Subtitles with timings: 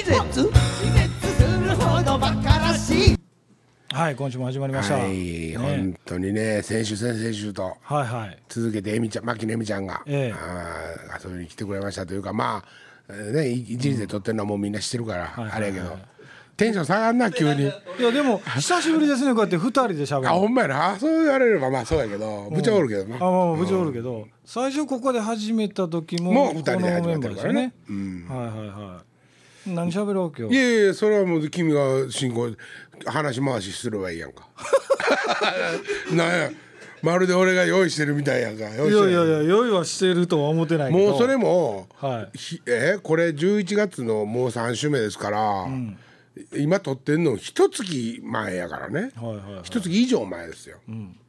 [0.00, 0.16] 気絶？
[0.16, 3.16] 気絶するほどバカらしい。
[3.92, 5.56] はい今週も始まりました、はい、ね。
[5.58, 7.76] 本当にね先週先々週と。
[7.82, 8.38] はいはい。
[8.48, 10.34] 続けてえみちゃん牧野恵美ちゃんが、ええ。
[10.34, 12.68] あー遊びに来てくれましたというかまあ
[13.10, 15.98] えーねい一日で撮ってるのはもうみんな知ってるから、はいはいあれやけど、
[16.56, 17.64] テンション下がんな急に。
[17.64, 17.66] い
[18.02, 20.28] やでも久しぶりですねこうやって二人で喋る。
[20.30, 20.86] あほんまやな。
[20.92, 27.74] あそう言われればまあそうやけど部長おるけどな、あまあまあ部長おるけど、最初ここで始めた時ももう二人で始まってるこからね。
[27.86, 29.09] のメンバーですよね、はいはいはい
[29.66, 32.54] 何喋ろう今い日やいやそれはもう君が進行
[33.06, 34.48] 話回しすればいいやんか。
[36.12, 36.50] なんや
[37.02, 38.68] まるで俺が用意してるみたいやんか。
[38.68, 41.10] いしてないややいや用意はしてるとは思ってないけど。
[41.10, 42.38] もうそれも、はい。
[42.38, 45.66] ひえこれ11月のもう3週目ですから、
[46.56, 49.12] 今撮ってんの一月前やからね。
[49.16, 49.60] はいはいはい。
[49.62, 50.78] 一月以上前ですよ、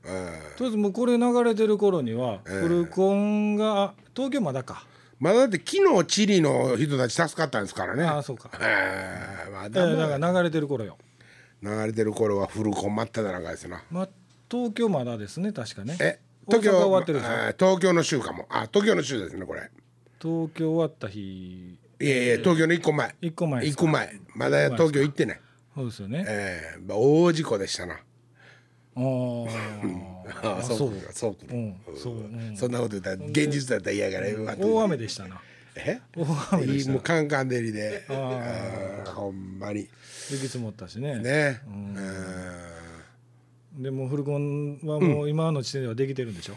[0.06, 4.86] えとりあえずもうこれ流れてる頃にはフルコンがあ東京まだか
[5.22, 8.04] まだだって昨日チリの人たち助かったんですからね。
[8.04, 8.50] ああそうか。
[8.60, 10.98] えーまえだまだから流れてる頃よ。
[11.62, 13.84] 流れてる頃はフルコン真っただ中ですな。
[13.92, 14.10] まあ
[14.50, 15.96] 東京まだですね確かね。
[16.02, 17.32] え東京終わってるでしょ。
[17.32, 18.48] あー東京の週かも。
[18.50, 19.70] あ東京の週ですねこれ。
[20.20, 21.20] 東京終わった日。
[21.20, 23.16] いやいや東京の一個前。
[23.22, 24.20] 一個前です一個前。
[24.34, 25.42] まだ東京行ってない。
[25.76, 26.26] そうですよね。
[26.28, 28.00] えー、大事故でしたな
[28.96, 29.50] あー。
[30.60, 31.76] あそうそうそうくるうん。
[31.96, 32.56] そううん。
[32.56, 35.28] そんなこと言ったら現実だったら嫌やから言うわ大雨でした。
[35.28, 35.42] な
[35.76, 36.00] え？
[36.16, 36.92] 大雨でした。
[36.92, 38.06] もうカンカン照りで。
[38.08, 39.88] ほんまに。
[40.30, 41.20] 雪積もったしね。
[41.20, 41.62] ね。
[41.68, 41.96] うん。
[43.74, 46.56] でもフルコンはもう今の時点ではできてるんでしょ、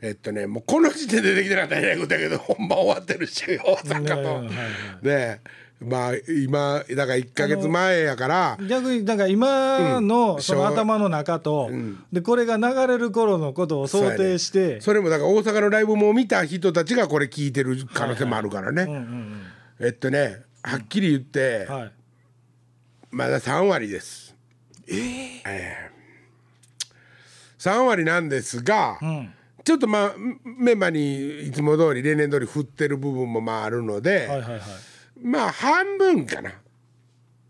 [0.00, 5.42] えっとねもうこの時点でできてなかったらえらいことやけどほんま終わってるし大阪とね
[5.80, 8.58] まあ今だから1か月前やから。
[8.68, 10.42] 逆にだから今のうん。
[10.42, 11.70] その頭の中と、
[12.12, 19.42] でこれが流れる頃のことを想定して、それもだから大阪のライブも見た人たちがこれ聞いてる可能性もあるからね、うんうん
[19.80, 21.92] えっとねはっきり言って、うんはい。
[23.10, 24.34] まだ3割です。
[24.88, 25.90] ええ
[27.58, 29.32] 3割なんですが、ん。
[29.64, 30.14] ちょっとまあ
[30.44, 34.60] メンバーにいつも通り例年通り振ってる部分もまああるので、はいはいはい
[35.22, 36.52] まあ半分かな。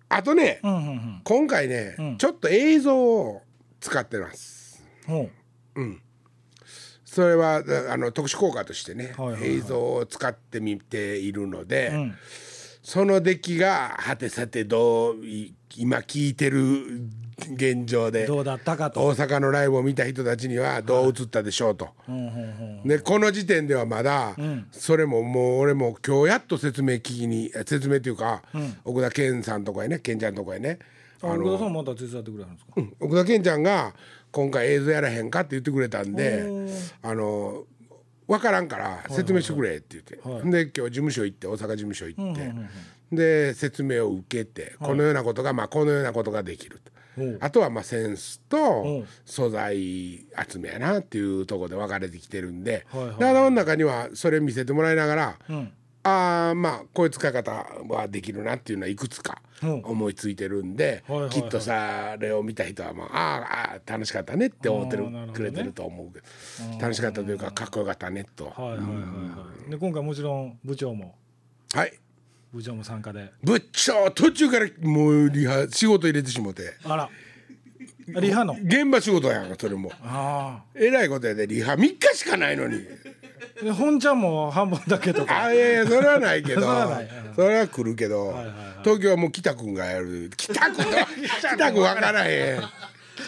[0.09, 3.43] あとね、うんうん今回ね、ちょっと映像を
[3.81, 4.85] 使ってます。
[5.09, 5.13] う。
[5.13, 5.15] ん。
[5.15, 5.29] ほ
[7.05, 9.51] それはあの特殊効果としてね、はいはいはい。
[9.57, 12.15] 映像を使ってみているので、ん。
[12.83, 17.03] その出来がはてさてどうい今聞いてる
[17.53, 18.25] 現状で。
[18.25, 21.89] うどうだったかと、大阪のライブを見た人たちにはどう映ったでしょうと。
[22.09, 24.37] うんうんうんでこの時点ではまだ、
[24.71, 28.43] それももう俺も今日やっと説明聞きにえ説明っていうか、
[28.85, 30.79] 奥田健さんとこへね健ちゃんとこへね。
[31.21, 33.95] あ奥田さんまた手伝ってくれるんですか、奥田健ちゃんが
[34.31, 36.45] 今回映像やらへんかって言ってくれたんで
[37.03, 37.65] あの
[38.29, 42.53] 分からんから説明してくれって言って、で今日事務所行って大阪事務所行って、
[43.11, 46.93] で説明を受けて、このようなことがまあこのようなことができると。
[47.41, 53.17] あとはまあセンスと素材集めやなっていうところで分かれてきてるんで、はいはい。
[53.17, 55.39] で頭の中にはそれ見せてもらいながら、
[56.05, 59.83] ああまあこういう使い方はできるなっていうのはいくつかうん。
[59.85, 61.31] 思いついてるんで、はいはいはい。
[61.31, 66.27] きっとさあれを見た人はもうあーあー楽しかったねって思ってるねくれてると思うけど。
[66.81, 68.47] 楽しかったというかかっこよかったねと。
[68.47, 68.93] はいはいはいは
[69.67, 69.71] い。
[69.71, 71.17] で今回もちろん部長も。
[71.75, 71.93] はい
[72.53, 73.33] 部長も参加で。
[73.43, 76.75] 部長途中からもうリハ仕事入れてしもて。
[76.85, 77.11] あら。
[78.21, 78.57] リハの？
[78.63, 79.93] 現場仕事やんかそれも。
[80.03, 82.81] あえらいことやでリハ3日しかないのに。
[83.77, 85.45] 本ちゃんも半分だけとか。
[85.45, 86.63] あいやいやそれはないけど。
[86.63, 87.09] それはない。
[87.35, 88.55] それは来るけど、はいはい
[88.85, 90.31] 東京はもう北君がやる。
[90.37, 90.87] 北君
[91.41, 92.63] 北君分からへん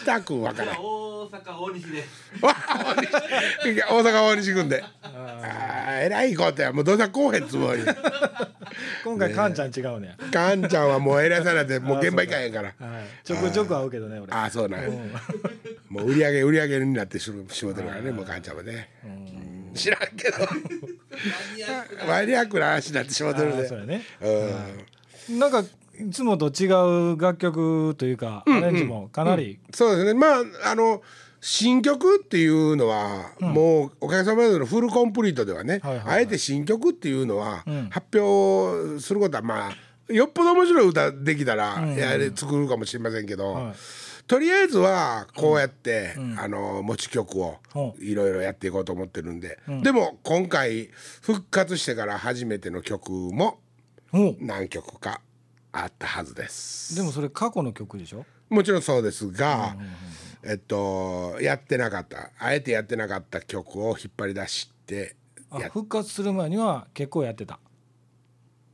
[0.03, 0.79] 北君分からへん。
[0.79, 2.03] 大阪大西で。
[2.41, 4.83] 大阪大西君で。
[5.03, 6.05] あー。
[6.05, 6.71] えらいことや。
[6.71, 7.83] もうどうせこうへんつもり。
[9.03, 12.73] 今回カンちゃん違うねかんちゃんはもう偉さなってもう現場行かへんから。
[12.79, 13.25] はい。
[13.25, 14.31] ちょくちょく会うけどね俺。
[14.33, 14.89] ああそうなんや。
[15.89, 18.89] もう売り上げ売り上げになってししもてるからねもうかんちゃんはね。
[19.03, 19.73] うん。
[19.73, 20.37] 知らんけど。
[22.07, 22.67] マニアックな。
[22.71, 23.57] 話になってしもてるで。
[23.57, 24.01] あーそうやね。
[25.29, 25.39] うん。
[25.39, 25.63] なんか
[26.07, 26.65] いつもと違
[27.13, 30.13] う楽曲というかアレンジもかなりそうですね。
[30.13, 31.01] まああの
[31.43, 43.73] 新曲っていうのは、もうおかげさまでのフルコンプリートではね、あえて新曲っていうのは、発表することはまあよっぽど面白い歌できたらやれ作るかもしれませんけど、はい。
[44.27, 48.03] とりあえずはこうやって、あの持ち曲をう。
[48.03, 50.89] いろいろやっていこうと思ってるんで、でも今回
[51.21, 53.59] 復活してから初めての曲も
[54.13, 55.21] お何曲か
[55.71, 56.95] あったはずです。
[56.95, 58.25] でもそれ過去の曲でしょ？
[58.49, 59.75] もちろんそうですが、
[60.43, 62.31] えっとやってなかった。
[62.37, 65.15] あえてやってなかった曲を引っ張り出して
[65.49, 67.59] あや復活する前には結構やってた。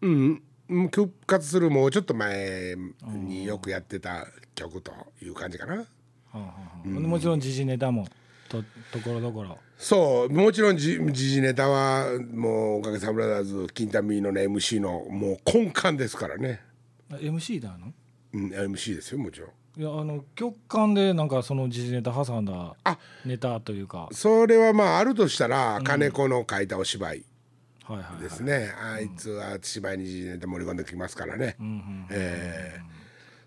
[0.02, 0.42] うん。
[0.70, 4.92] うん復活するもうちょっと前によくやってた曲と
[5.22, 5.76] いう感じかな。
[5.76, 5.86] は
[6.34, 6.54] あはあは
[6.86, 8.06] あもちろん時事ネタも
[8.50, 9.58] とところどころ。
[9.78, 10.30] そう。
[10.30, 16.67] もちろんじ時事ネタはもうおかげさまブラザーズ金田ミーのね MC のもう根幹ですからね、あ
[17.10, 17.94] MC だの？
[18.34, 19.50] うん、MC ですよもちろん。
[19.80, 24.10] いやあの曲間でなんかその時事ネタ挟んだあネタというか。
[24.12, 27.26] それはまああるとしたら金子の書いたお芝居
[28.20, 31.56] ですね、あいつは芝居に時事ネタ盛り込んできますからね、
[32.10, 32.88] えー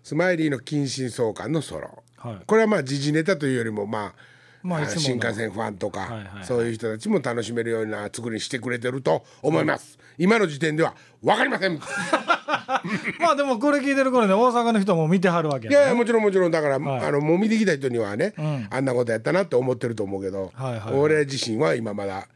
[0.03, 2.37] スマイリーの近親相関のソロ、はい。
[2.47, 4.15] これはまあ時事ネタというよりもまああ
[4.63, 6.45] まあ新幹線ファンとか、はいはいはい。
[6.45, 11.75] そういう人たちも楽しめるような作りにしてくれてると思います、今の時点では分かりません。
[11.75, 11.79] い
[13.19, 16.51] まあでもこれ聞いてる頃に大阪の人も見てはるわけやいやもちろんもちろん。
[16.51, 17.05] だから、はい。
[17.05, 18.67] あのもう見てきた人にはね、ん。
[18.69, 20.93] あんなことやったなって思ってると思うけど、はいはいはい。
[20.93, 22.27] 俺自身は今まだ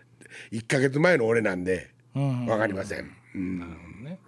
[0.52, 3.60] 1か月前の俺なんでうんうん分かりません、うん。
[4.04, 4.20] ね。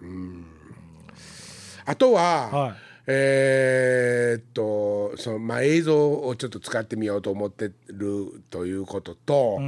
[1.84, 9.58] あとは、はいえーっとそのまあ映像をちょっと使ってみようと思ってるということと、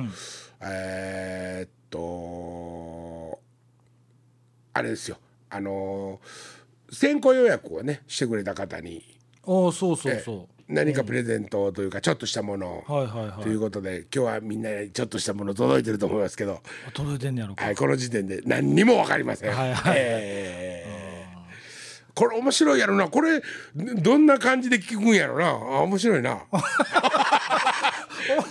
[0.61, 3.41] えーっと
[4.75, 5.17] あれですよ。
[5.49, 6.21] あの
[6.93, 9.03] 先行予約をねしてくれた方に。
[9.45, 12.85] おおそうそうそ何かプレゼントというかちょっとしたもの。
[12.87, 13.43] はいはいはい。
[13.43, 16.61] ということで今日はみんなにちょっとしたもの届いてると思いますけど、
[16.93, 17.65] 届いてんねやろか。
[17.65, 19.51] はい、この時点で何にも分かりません。
[19.51, 19.95] はいはい。
[19.97, 21.10] えー
[22.21, 23.09] これ面白いやろな。
[23.09, 23.43] これ
[23.75, 25.49] どんな感じで聞くんやろな。
[25.49, 26.43] あ面白いな。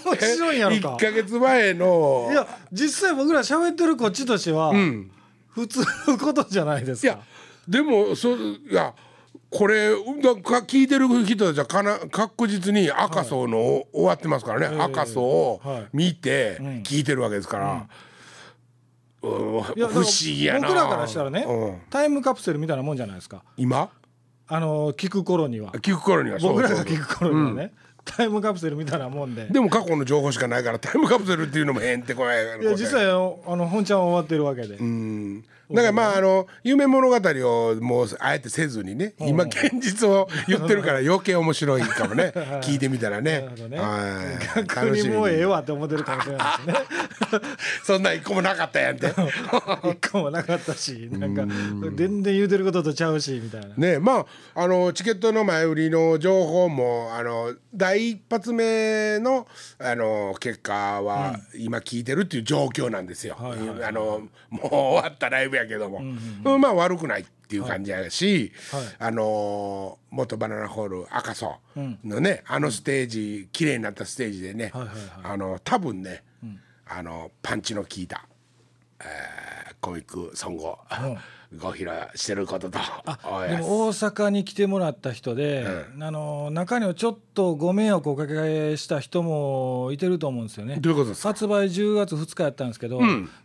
[0.05, 2.29] 面白いんやろ1か か月前の。
[2.31, 4.73] いや実際僕ら喋ってるこっちとしては、
[5.49, 7.13] 普通のことじゃないですか。
[7.13, 7.19] いや
[7.67, 8.91] でもそいや
[9.51, 9.95] これだ
[10.41, 15.87] か聞いてる人たちはかな確実に赤楚の、終わってますからね、赤楚をはい。
[15.93, 17.81] 見て聞いてるわけですから、うん
[19.21, 20.67] いや不思議やな。
[20.67, 21.81] 僕らからしたらね、うん。
[21.89, 23.43] タイムカプセルみたいなもんじゃないですか。
[23.57, 23.89] 今？
[24.47, 25.71] あの聞く頃には。
[25.73, 27.73] 聞く頃には僕らが聞く頃にはね、
[28.05, 29.45] タイムカプセルみたいなもんで。
[29.45, 32.61] でも過去の情報しかないからタイムカプセルっていうのも変ってこない。
[32.61, 42.33] いや実際あの本ちゃんは終わってるわけで、うんだからまああの夢物語をもうあえてせずにね今現実を言ってるから余計面白いかもね。
[42.61, 43.47] 聞いてみたらね。
[43.69, 43.77] ね。
[43.77, 44.65] はい。
[44.65, 47.39] 逆にもうええわわって思ってるかもしれないですね
[47.83, 49.07] そんなん一個もなかったやんって。
[49.91, 51.45] 一個もなかったしなんか
[51.95, 53.75] 全然言うてることとちゃうしみたいな。
[53.75, 54.25] ねま
[54.55, 59.47] ああのチケットの前売りの情報もあの第一発目の
[59.79, 63.37] あの結果は今聞いてるっていう状況なんですよ。
[63.39, 68.83] あのもう終わったライブやけども、うんまあ悪くないっていう感じやし、はい。
[68.99, 71.59] あの元バナナホール赤楚
[72.03, 74.89] のね、あのステージ綺麗になったステージでね、はいはい
[75.23, 76.23] あの多分ね、
[76.87, 78.25] あのパンチの効いた、
[78.99, 80.79] えーコミックソングを、
[81.57, 82.69] ご披露してること。
[82.69, 82.77] と
[83.49, 85.65] でも大阪に来てもらった人で、
[85.99, 90.77] あの中にはちょっとご迷惑をおかけした人もいてると思うんですよね。
[90.79, 91.29] どういうことですか？
[91.29, 92.99] 発売10月2日やったんですけど、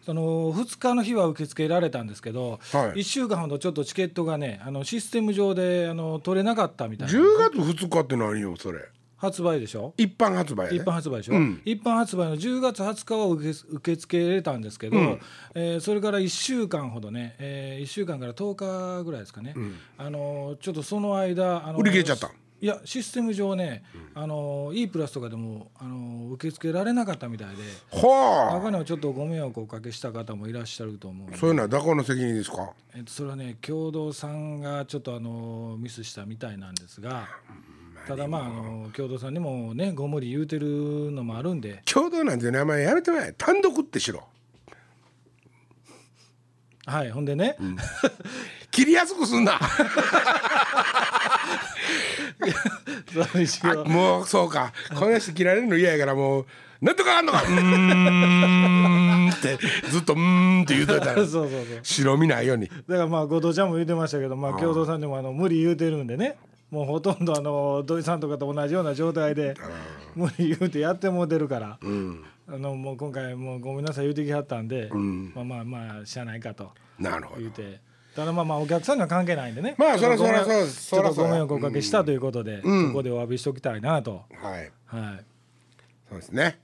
[0.05, 3.01] その2日の日は受け付けられたんですけど、はい。
[3.01, 7.15] 1週間ほどちょっとチケットがねあのシステム上であの取れなかったみたいな。
[7.15, 8.81] 10月2日って何よそれ
[9.25, 9.93] 発売でしょ？
[9.97, 10.76] 一般発売やね。
[10.79, 11.61] 一般発売でしょ、うん。
[11.65, 14.97] 一般発売の10月20日は受け受け付けれたんですけど、
[15.55, 18.55] えーそれから1週間ほどね、え1週間から10
[18.99, 19.55] 日ぐらいですかね、
[19.99, 22.31] あのちょっとその間あの売り切れちゃった？
[22.60, 23.84] いやシステム上ね、
[24.15, 32.70] あの E プラスとかでもあの受け付けられなかったみたいでは中にはちょっとご迷惑をおかけした方もいらっしゃると思うあそういうのは誰の責任ですか？
[32.94, 37.29] えっと、それはね共同さんがちょっとあのミスしたみたいなんですが
[38.06, 41.82] ただまああの共同さんにもねご無理言うてるのもあるんで。
[41.84, 43.34] 共同なんて名前やめてまえ。
[43.37, 44.25] 単独ってしろ。
[46.87, 47.56] はいほんでね、
[48.70, 49.58] 切りやすくすんな。
[53.87, 54.73] もうそうか。
[54.99, 56.46] この人切られるの嫌やからもう
[56.82, 57.41] なんとかあんのか。
[57.43, 57.51] うー
[59.29, 59.58] んって。
[59.89, 61.15] ずっとうーんって言うといたら。
[61.17, 61.63] そうそうそう。
[61.82, 62.69] 白身ないように。
[62.69, 66.37] だからまあ後藤ちゃんも言ってましたけど、まあ、共同さんでもあの無理言うてるんでね
[66.75, 69.55] もうほとんどあの土井さんとかと同じような状態で
[70.17, 77.41] 無理言うてやってもうてるから、あのもう今回もうごめんなさい言うてきはったんで、まあまあまあしゃあないかとなるほど。
[77.41, 77.81] 言うて。
[78.17, 79.75] ただまあまあお客さんには関係ないんでね。
[79.79, 84.23] まあそらそらそうちょっとご迷惑をおかけしたということで、ここでお詫びしておきたいなと。
[84.41, 84.73] はい。
[84.87, 85.25] はい。
[86.09, 86.59] そうですね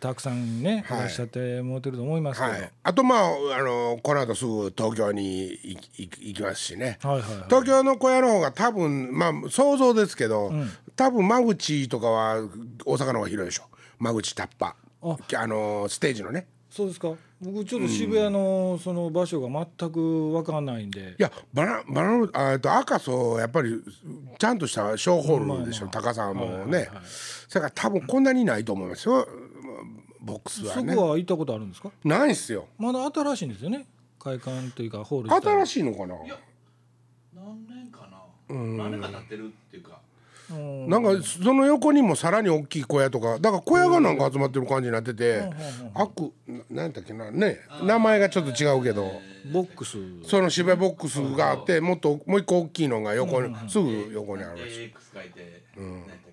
[0.00, 1.00] たくさんね、い、はい。
[1.02, 2.52] らっしゃってもうてると思いますけど。
[2.52, 2.70] はい。
[2.82, 3.28] あとまあ
[3.58, 5.58] あのこの後すぐ東京に
[5.96, 6.98] 行きますしね。
[7.02, 7.44] はいはいはい。
[7.44, 10.52] 東京の小屋の方が多分まあ想像ですけど、
[10.96, 12.36] 多分間口とかは
[12.84, 13.64] 大阪の方が広いでしょ。
[13.98, 14.74] 間口タッパ。
[15.02, 15.16] あ。
[15.36, 16.46] あのステージのね。
[16.70, 17.12] そうですか。
[17.42, 23.82] 僕ちょっと渋谷のその場所が全く分かんないんで、いやバナバナナあと赤楚やっぱり
[24.38, 26.86] ちゃんとした小ホールでしょ、まあまあ高さもね、はいはいはい。
[27.48, 29.26] それから多分こんなにないと思いますよ
[30.20, 31.90] ボックスはそねこは行ったことあるんですか？
[32.04, 32.66] ないっすよ。
[32.78, 33.86] まだ新しいんですよね？
[34.18, 36.14] 会館というかホール自体新しいのかな？
[37.34, 38.54] 何年かな？
[38.54, 39.98] 何年か経ってるっていうか。
[40.50, 40.88] うん。
[40.88, 45.48] なんかその横にもさらに大きい小屋とかだから小屋がなんか集まってる感じになってて
[45.94, 47.30] あくななんだっけな？
[47.30, 49.10] ね名前がちょっと違うけど。
[49.52, 49.96] ボックス。
[50.24, 54.92] その芝居ボックスがあってもっともう一個大きいのが横にすぐ横にあるらしい。
[54.92, 56.29] AX 書いて何やったっけ？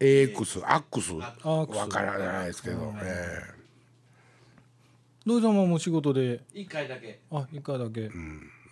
[0.00, 1.12] AX アックス。
[1.12, 1.78] アークス。
[1.78, 3.62] わからないですけどえ
[5.26, 6.40] 土井さんももう仕事で。
[6.52, 7.20] 一回だけ。
[7.30, 8.10] あ一回だけ、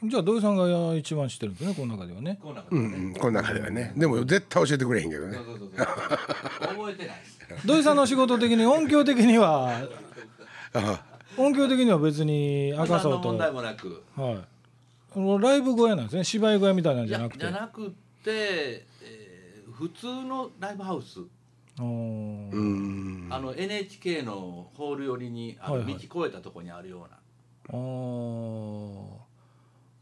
[0.03, 2.39] じゃあ土井さんが一番知ってるんですねこの中ではね。
[2.43, 3.93] こんなこえうんうんこの中ではね。
[3.97, 5.37] でも絶対教えてくれへんけどね。
[5.37, 5.69] そうそうそう。
[5.71, 7.67] そう覚えてないです。
[7.67, 9.87] 土井さんの仕事的に音響的には
[10.75, 11.05] あ
[11.37, 13.19] 音響的には別に赤楚と。
[13.21, 14.03] 問題もなく。
[14.17, 14.39] はい。
[15.11, 16.25] このライブ小屋なんですね。
[16.25, 17.39] 芝居小屋みたいなんじゃなくて。
[17.41, 17.95] じゃなくて、
[18.27, 18.90] えー
[19.81, 21.21] 普通のライブハウス。
[21.79, 21.85] あー。
[21.85, 23.29] うん。
[23.31, 25.95] あの NHK のホール寄りにあのはいはい。
[26.07, 27.09] 道越えたところにあるような、
[27.69, 29.21] あー。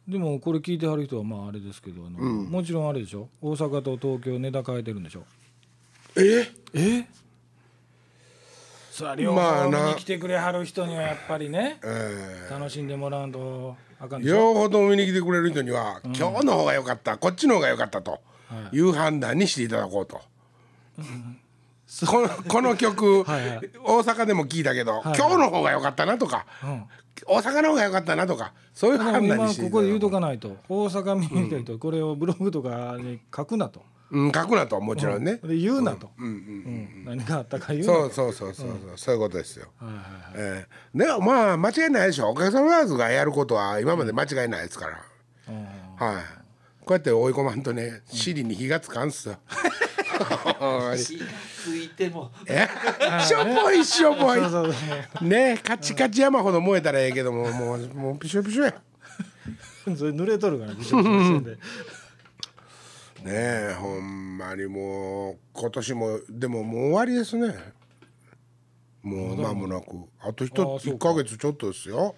[0.09, 3.29] でもこれ聞いてはる人はまああれですけどあの、もちろんあれでしょ？
[3.41, 5.25] 大阪と東京ネタ変えてるんでしょ？
[6.17, 6.51] え？
[6.75, 7.07] え？
[8.91, 9.79] さあ両まあな。
[9.79, 14.37] 方見に来てくれはる人にはやっぱりねえ楽しんでもらわんとあかんえでしょ？
[14.37, 18.19] 両方とも見に来てくれる人には今日の方が良かったこっちの方が良かったと
[18.73, 18.79] い。
[18.79, 20.21] う判断にしていただこうと。
[22.07, 23.71] このこの曲 はいはい。
[23.83, 26.85] 大阪でも聞いたけど、はい今日の方が良かったなとか、うん。
[27.27, 33.83] 大阪の方が良かったなとかそういう判断に今していただこうここで言うとかないと大阪見に来た人これをブログとかに書くなと。
[34.11, 36.25] うん、書くなともちろんね、で言うなと、うん。
[36.25, 38.11] うんうん何があったか言うなと。
[38.11, 39.69] そうそうそうそうそう、そういうことですよ。
[39.79, 40.13] はいはいはい。
[40.37, 40.99] ええ。
[40.99, 42.31] でもまあ間違いないでしょ。
[42.31, 44.99] おかげさまワーズがやることは今まで間違いないですから、
[45.99, 46.38] あはい
[46.89, 49.37] こうやって追い込まんとね尻に火がつかんっすよ。
[50.97, 52.31] ついても。
[52.47, 52.67] え？
[53.21, 54.41] しょぼいしょぼい。
[55.21, 58.81] ねカチカチ山ほど燃えたらええけどももうもうピショピショや。
[59.99, 61.39] それ濡れとるからびしょびしょして。
[61.41, 61.59] んでね
[63.27, 67.55] えほんまにもう今年もでももう終わりですね。
[69.03, 69.89] もう間もなく。
[70.21, 71.09] あとひと1ああそうか。
[71.11, 71.99] か月ちょっとですよ。
[71.99, 72.15] は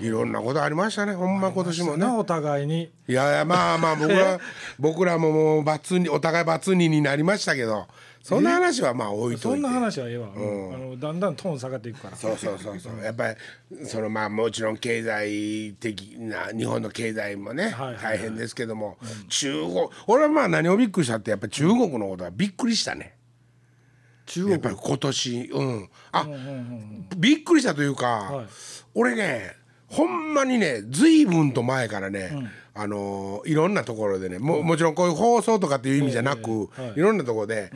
[0.00, 0.08] いい。
[0.08, 1.96] ろんなことありましたねほんま今年もね。
[1.98, 2.90] なお互いに。
[3.08, 4.38] いやいやまあまあ僕ら
[4.78, 7.86] 僕らももうバツにお互いバツにになりましたけど
[8.22, 9.42] そんな話はまあ置いといて。
[9.42, 12.16] そんな話はええわ、あのだんだんトーン下がっていくから。
[12.16, 13.02] そうそうそうそう。
[13.02, 18.02] やっぱりそのまあもちろん経済的な日本の経済もね、はいはいはい。
[18.02, 18.96] 大変ですけども、
[19.28, 23.14] 中国俺はまあ何をびっくりしたってやっぱり中国のことはびっくりしたね、
[24.24, 24.52] 中国？
[24.52, 25.90] やっぱり今年うん。
[26.12, 26.26] あ、
[27.18, 28.46] びっくりしたというか、はい。
[28.94, 29.54] 俺ね
[29.94, 32.32] ほんまにね随分と前からね、
[32.74, 36.98] あのーいろんなところでねももちろんこういう放送とかっていう意味じゃなく、い。
[36.98, 37.70] いろんなところで、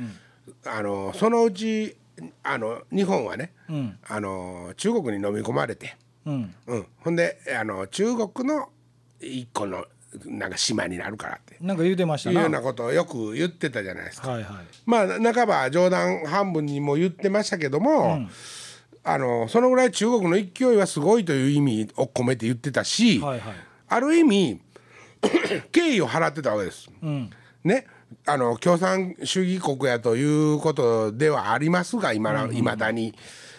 [0.67, 1.97] あのーそのうち
[2.43, 3.97] あの日本はね、ん。
[4.09, 5.97] あのー中国に飲み込まれて、
[6.27, 6.55] うん。
[6.67, 8.69] うん、ほんであの中国の
[9.21, 9.85] 一個の
[10.25, 11.57] なんか島になるからって。
[11.61, 12.35] なんか言うてましたな。
[12.35, 14.31] いうようなことをよく言ってたじゃないですか。
[14.31, 14.57] はいはい。
[14.87, 18.27] まあ半ば冗談半分にも言ってましたけども、
[19.09, 23.55] あのそのぐらい中国の勢いはすごいという意味を込めて言ってたし、はいはい
[23.91, 24.61] ある意味
[25.73, 26.91] 敬意を払ってたわけです。
[27.03, 27.31] うん
[27.65, 27.87] ね
[28.27, 30.23] あの共産主義国やとい
[30.55, 33.15] うことではありますが今いまだに。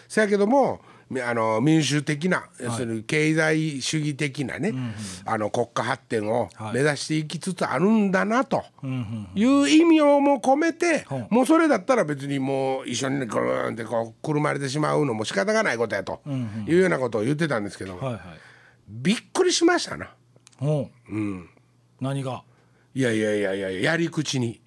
[0.08, 0.89] せやけどもみ
[1.26, 4.72] あの民主的な、要するに経済主義的なね、
[5.24, 6.74] あの国家発展をはい。
[6.74, 11.14] 目指していきつつあるんだなとうんうんいう意味をも込めて、う。
[11.14, 16.20] んもうそれだったら別にもう一緒にぐーんってこうくるまれてしまうのも仕方がないことやと
[16.68, 18.22] いうようなことを言ってたんですけど、はいはい。
[18.88, 20.10] びっくりしましたな。
[20.58, 21.14] ほう、
[22.00, 22.44] 何が？
[22.94, 24.60] いやいやいやいややり口に。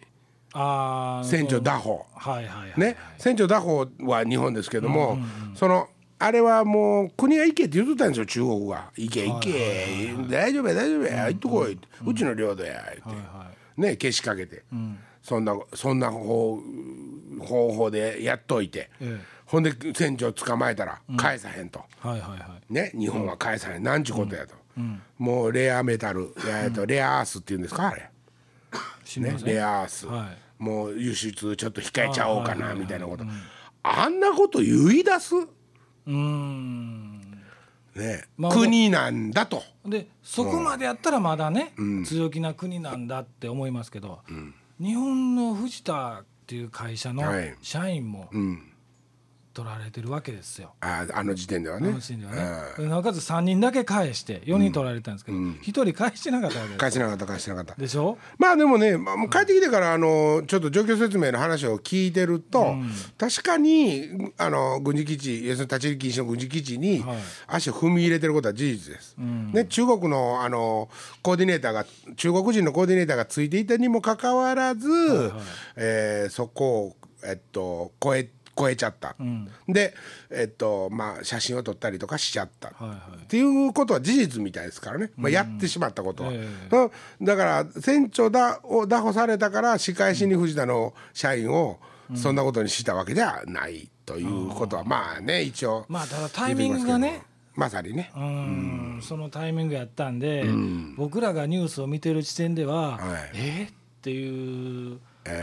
[0.56, 2.06] ああ船長打法。
[2.16, 5.18] はいはいはいね、船長打法は日本ですけども、
[5.56, 5.88] その
[6.20, 11.26] あれはもう国が行けって言ってたんですよ中国が「行け行け、大丈夫や大丈夫や。
[11.28, 14.64] 行ってこい」うちの領土や」って、はねけしかけて、
[15.22, 16.60] そんなそんな方
[17.40, 19.34] 方法でやっといて、ええ。
[19.46, 21.84] ほんで船長捕まえたら返さへんと。
[22.00, 22.74] はいはいはい。
[22.74, 24.54] ね、日本は返さへん、なんちゅうことやと、
[25.18, 28.10] もうレアメタル、えーとレアアースっていうんですかあれ、
[29.22, 30.64] ねレアアース、はい。
[30.64, 33.26] もう輸出ちょっと控えちゃおうかなみたいなこと、
[33.84, 35.36] あんなこと言い出す、
[36.08, 37.22] うーん。
[37.96, 38.24] ね。
[38.38, 39.64] まあ国なんだと。
[39.86, 41.74] でそこまでやったらまだね、
[42.06, 44.20] 強気な国なんだって思いますけど、
[44.80, 47.56] 日本の藤田っていう会社のはい。
[47.62, 48.73] 社員もうん
[49.54, 50.74] 取られてるわけですよ。
[50.82, 51.90] ああの時点ではね。
[51.90, 57.76] あのシーンではね、なおかつ3人だけ返して4人取られたんですけど、1人返してなかったわけです返してなかった返してなかった。
[57.76, 58.18] でしょ？
[58.38, 62.76] まあでもね、まあ、もう帰ってきてからあのちょっと状況説明の話を聞いてると、
[63.18, 67.18] 確かにあの軍事基地要するに立ち入り禁止の軍事基地にはい。
[67.48, 69.16] 足を踏み入れてることは事実です。
[69.18, 70.90] ね、中国のあの
[71.22, 74.88] コーディネーターが中国人のコーディネーターがついていたにもかかわらず、
[75.76, 76.96] えーそこを、
[77.26, 79.16] えっと、超え超えちゃった、
[79.68, 79.94] で、
[80.30, 83.24] えっとまあ、写真を撮ったりとかしちゃった、はいはい。
[83.24, 91.80] っていうことは事実みたいですからね、まあ、やってしまったことは、えうんだから船長だを拿捕されたから仕返しに藤田の社員を
[92.16, 97.22] そんなことにしたわけではないということはまあね一応まあただタイミングがね。
[97.56, 98.12] まさにね。
[98.16, 99.00] う、ん。
[99.04, 100.44] そのタイミングやったんで、
[100.98, 103.32] 僕らがニュースを見てる時点では、はい。
[103.36, 103.68] え？
[103.70, 105.00] ーっていう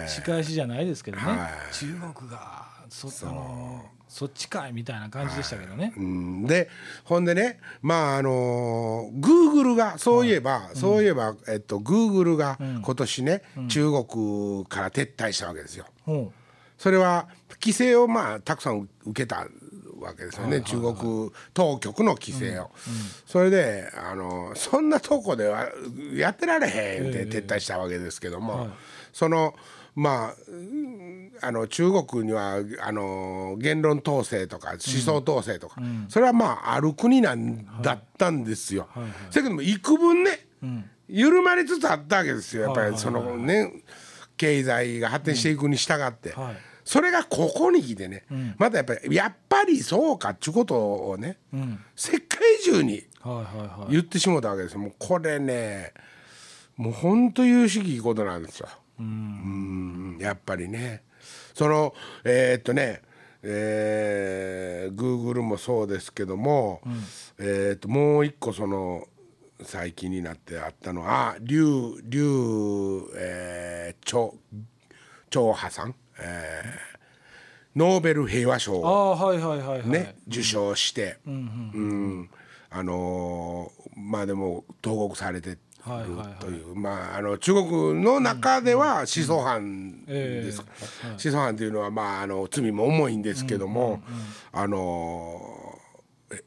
[0.08, 1.74] 仕返しじゃないですけどね、はい。
[1.74, 5.92] 中国がそあのそっちかいみたいな感じでしたけどね。
[5.96, 6.68] うん、で
[7.04, 15.86] ほんでねまああのグーグルがそういえば、そういえば、えっと、グーグルが今年ね、中国から撤退したわけですよ。
[16.04, 16.32] ほ
[16.76, 17.28] それは
[17.60, 19.46] 規制をまあたくさん受けた
[20.00, 22.70] わけですよね、中国当局の規制を、
[23.26, 25.68] それであのそんなとこでは
[26.14, 28.68] やってられへんって撤退したわけですけども、
[29.12, 29.54] その
[29.94, 38.88] まあうんあの中国にはあの言論統制とか思想統制とか、それはまあある国なんだったんですよ。
[38.94, 40.46] だけども幾分ね、
[41.08, 43.82] 緩まりつつあったわけですよやっぱりそのね
[44.36, 46.30] 経済が発展していくに従って。
[46.32, 48.24] はいそれがここに来てね、
[48.58, 51.38] またやっぱりやっぱりそうかっちゅうことをね、
[51.94, 53.92] 世界中にうはいはいはい。
[53.92, 54.80] 言ってしもたわけですよ。
[54.80, 55.92] もうこれね
[56.76, 58.68] もうほんと有識いいことなんですよ
[59.00, 60.18] うん。
[60.20, 61.02] やっぱりね。
[61.54, 63.02] そのえーっとね
[63.42, 66.80] えー、グーグルもそうですけども、
[67.38, 69.06] えーっともう一個その
[69.62, 74.34] 最近になってあったのは劉劉えー、張
[75.30, 76.90] 張波さん、えー
[77.76, 79.88] ノーベル平和賞ああはいはい。
[79.88, 82.28] ね、受賞して、うん。
[82.68, 85.69] あのーまあでも投獄されてるはいはいはい
[86.38, 90.46] という、まああの中国の中では思想犯ええ。
[90.46, 91.68] です、思想犯とい。
[91.68, 94.02] うのはまああの罪も重いんですけども、
[94.52, 95.80] あのー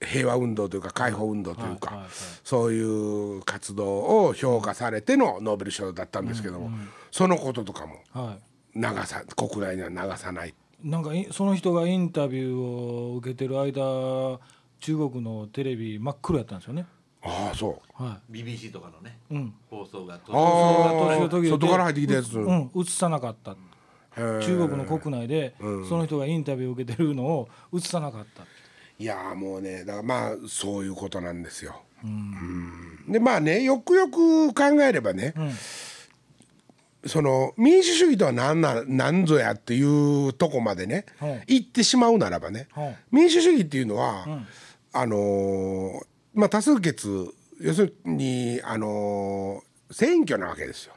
[0.01, 2.07] 平和運動というか解放運動というか、
[2.43, 6.71] そういう活動を評価されてのノーベル賞だったんですけども、
[7.11, 8.37] そのこととかもは
[8.75, 10.49] 流さ国内には流さない。
[10.49, 10.53] い。
[10.87, 14.39] なんかいその人がインタビューを受けてる間
[14.79, 16.85] 中国のテレビ真っ黒やったんですよね。
[17.23, 18.03] ああそう。
[18.03, 19.53] は BBC とかのね、ん。
[19.69, 21.29] 放送がああ。
[21.29, 22.35] 外から入ってきたやつ、い。
[22.37, 23.55] うん映さなかった。
[24.15, 28.43] 中国の国内でその人がインタビューを受けてるのを映さなかった。
[28.99, 31.81] いやーもうねだからまあそういうことなんですよ。
[32.03, 33.05] うん。
[33.07, 35.33] でまあねよくよく考えればね、
[37.05, 41.43] その民主主義とは何な何ぞやっていうとこまでね、はい。
[41.47, 42.97] 言ってしまうならばね、はい。
[43.11, 44.25] 民主主義っていうのは、
[44.91, 50.93] あのーまあ多数決要するにあのー選挙なわけですよ。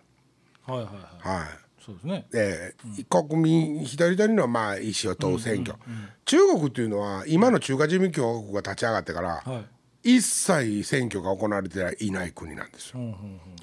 [0.64, 1.38] はいはいはい。
[1.40, 1.48] はい
[1.84, 2.26] そうですね。
[2.34, 5.76] えー国民一人一人のまあ意思を問う選挙、
[6.24, 9.64] 中国っていうのは今の中華人民共和国が立ち上がってから、は
[10.04, 10.14] い。
[10.16, 13.00] 一切選挙が行われていない国なんですよ。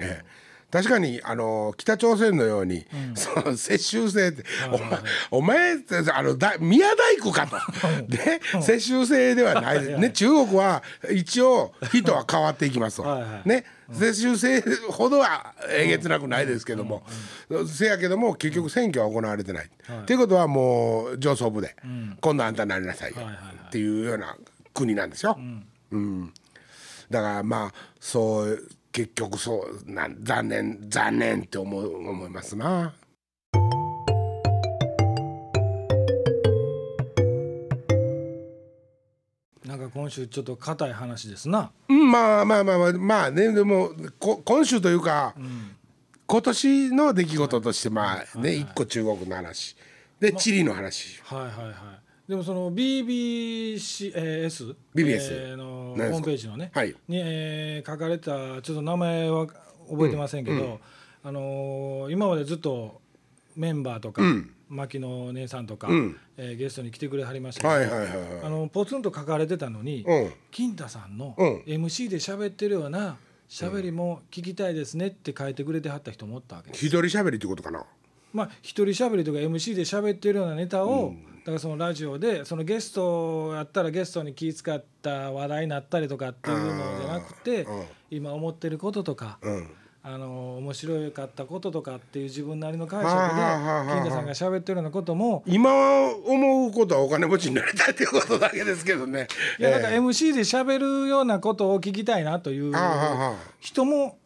[0.00, 2.84] ええ確かにあの北朝鮮のように、
[3.14, 4.98] その世襲制って、お前
[5.30, 5.74] お前
[6.12, 7.56] あのだ宮大工かと。
[8.08, 10.00] で世襲制ではない。
[10.00, 10.82] ね中国は
[11.12, 13.48] 一応人は変わっていきますわはいはい。
[13.48, 17.04] ね世襲制ほどはえげつなくないですけども、
[17.68, 19.66] せやけども結局選挙は行われてない。
[19.66, 20.16] ってい。
[20.16, 21.76] うことはもう上層部で、
[22.20, 23.18] 今度あんたなりなさいよ。
[23.68, 24.36] っていうような
[24.72, 25.38] 国なんですよ。
[25.92, 26.34] うん。
[27.10, 32.94] だからまあそう結局そうなん残念残念って思う思いますな。
[39.66, 41.72] なんか今週ちょっと硬い話ですな。
[41.88, 45.34] うんまあまあまあまあまあねでもこ今週というか、
[46.28, 49.76] 今年の出来事としてまあね一個中国の話
[50.20, 51.20] でチリの話。
[51.24, 52.03] はいはいはい。
[52.28, 56.94] でもその BBC、えー、BBS えーのホームページのね、はい。
[57.06, 59.46] に、えー書かれたちょっと名前は
[59.90, 60.80] 覚えてませんけど、
[61.22, 63.00] あのー今までずっと
[63.56, 64.22] メンバーとか、
[64.70, 66.16] 牧野姉さんとか、ん。
[66.38, 68.42] えーゲストに来てくれはりましたけど、はいはいはいはい。
[68.42, 70.32] あのポツンと書かれてたのに、うん。
[70.50, 71.56] 金太さんのうん。
[71.66, 73.18] MC で喋ってるような
[73.50, 76.86] 喋りも聞きたいですねって書いてくれてはった人もおったわけです。
[76.86, 77.84] 一人喋りってことかな？
[78.32, 89.70] まあ一人喋りとか MC で喋ってるようなネタをからそのラジオでそのゲストやったらゲストに気遣った話題になったりとかっていうのじゃなくて、うん今思ってることとか、うん。
[90.06, 95.70] あの面白かったこととかっていう自分なりの解釈で金田さんが喋ってるようなことも今
[96.26, 99.28] 思うことはお金持ちになりたいっていうことだけですけどね。
[99.58, 99.98] いやなんかええ。
[99.98, 102.74] MC で喋るようなことを聞きたいなという
[103.60, 104.18] 人も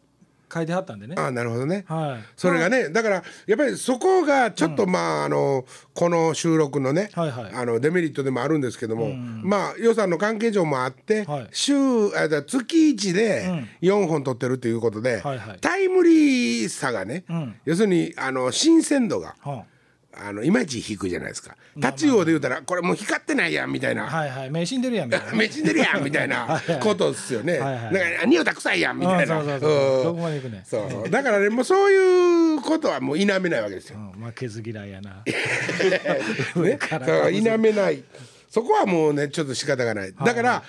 [0.51, 1.15] 書いてはったんでね。
[1.17, 7.53] ああなるほどね、はい、それがねだからやっぱりそこがちょっとまああのこの収録のね、はいはい。
[7.53, 11.47] あのデメリットでもあるんですけども、まあ予算の関係上もあって、はい。
[11.51, 11.75] 週
[12.15, 15.57] あだ月1で4本撮ってるということで、はいはい。
[15.59, 17.55] タイムリーさがね、ん。
[17.65, 19.78] 要するにあの新鮮度がはあ
[20.33, 24.03] のいまいち低いじゃないですかタチウオで言うたらこれもう光ってないやんみたいな。
[24.03, 25.33] あはいはい目死んでるやんみたいな。
[25.33, 27.59] めっちゃ出るやんみたいな ことですよね。
[27.59, 29.39] はいはいなんか匂いたくさいやんみたいな。
[29.39, 33.99] うんそうそうそううんどこまで行くねそうそうだからねもうそういうことはもう否めないわけですよ。
[33.99, 35.23] うん、負けず嫌いやな。
[36.61, 38.03] ね、 からそう否めない。
[38.49, 40.13] そこはもうねちょっと仕方がない。
[40.13, 40.63] だから、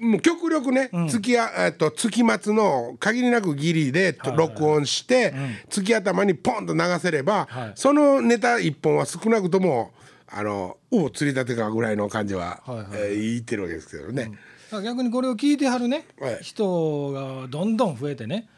[0.00, 5.32] もう極力ね、月やえっと月末の限りなくギリで録音して、
[5.70, 7.72] 月頭にポンと流せれば、はい。
[7.74, 9.92] そのネタ一本は少なくとも
[10.28, 14.32] あのお釣り立てかぐらいの感じは、はいはいえー言ってるわけですけどね。
[14.70, 16.38] 逆にこれを聞いてはるね、はい。
[16.42, 18.48] 人がどんどん増えてね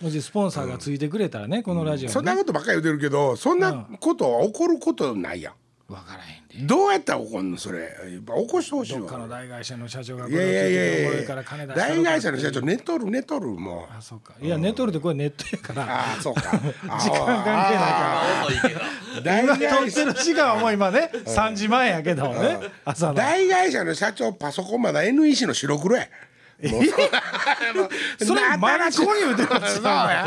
[0.00, 5.54] もしスポンサーがついてくれたらね、このラジオそんなことばっかり言ってるけどそんなことは起こることないやん。
[5.88, 6.66] 分からへんで。
[6.66, 7.82] どうやったら起こんのそれ？
[7.82, 9.00] やっぱ起こしてほしいわ。
[9.00, 11.10] どっかの大会社の社長がこいやいやれを聞いいやいや。
[11.10, 14.34] てこれから金出した大会社の社長寝とる寝とるもうあそうか。
[14.40, 15.82] いやネットでこれネットやから。
[15.84, 16.42] ああそうか。
[16.50, 18.46] 時間関係ないから。
[18.46, 18.80] 遅いけど
[19.22, 23.14] 大今撮会ってる時間はもう今ね3時前やけどね朝の。
[23.14, 26.08] 大会社の社長パソコンまだ NEC の白黒や。
[26.64, 26.82] もう
[28.24, 30.26] そ れマジコン言うてますそうや。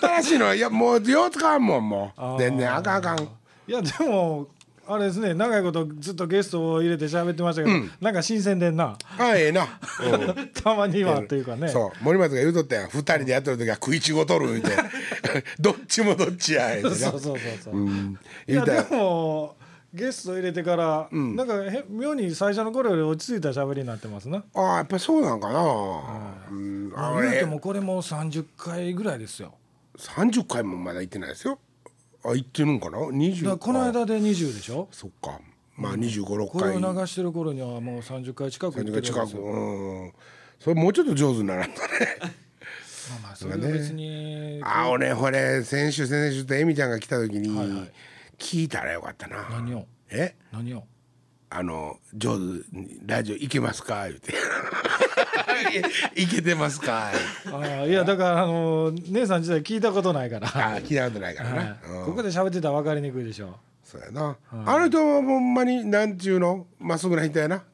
[0.00, 2.38] 新しいのはいやもうよう使わんもんもう。
[2.38, 3.18] 全然あかんあかん。
[3.66, 4.46] いやでも
[4.92, 8.98] あれですね長いことずっとゲストを入れて喋ってましたけど、なんか新鮮でんな。
[9.18, 9.68] あええな、
[10.02, 11.68] う んたまにはっていうかね。
[11.68, 12.04] そう。
[12.04, 12.88] 森松が言うとったやん。
[12.88, 14.70] 二人でやっとる時は食いちごとる言うて。
[15.60, 16.94] どっちもどっちや言うてな。
[16.94, 18.18] そうそうそうそう、うん。
[18.48, 19.00] いやで言うたやん。
[19.00, 19.56] も
[19.94, 24.42] ゲスト入れてから、なんかへ妙に最初の頃より落ち着いた喋りになってますな。
[24.54, 25.60] ああやっぱりそうなんかな、
[26.50, 29.54] うん、あれ言うてもこれもう30回ぐらいですよ。
[29.98, 31.58] 30回もまだ行ってないですよ
[32.24, 34.88] あ行ってるんかな？20だからこの間で20でしょ？
[34.92, 35.40] そっか。
[35.76, 39.42] まあ2 5六これ回を流してる頃にはもう30回近く行ってるわけ近くですよ。
[39.42, 40.12] うん。
[40.58, 41.86] それもうちょっと上手にならんとね。
[42.20, 42.26] ま
[43.16, 47.48] あまあそれは別に、あ俺これ先週先々週とエミちゃんが来た時に
[48.38, 49.48] 聞いたらよかったな。
[49.50, 49.86] 何を？
[50.10, 50.36] え？
[50.52, 50.84] 何を？
[51.52, 54.06] あの上手にラジオ行けますか？
[54.08, 54.32] 言うて。
[56.14, 57.10] いけてますか？
[57.52, 61.78] ああいやだからあの姉さん自体聞いたことないから、あ聞いたことないからはな、い。
[61.98, 62.04] うん。
[62.06, 66.66] ここで喋ってたら分かりにくいでしょそうやな、あの人はほんまになんちゅうの？
[66.78, 67.64] まっすぐな人やな。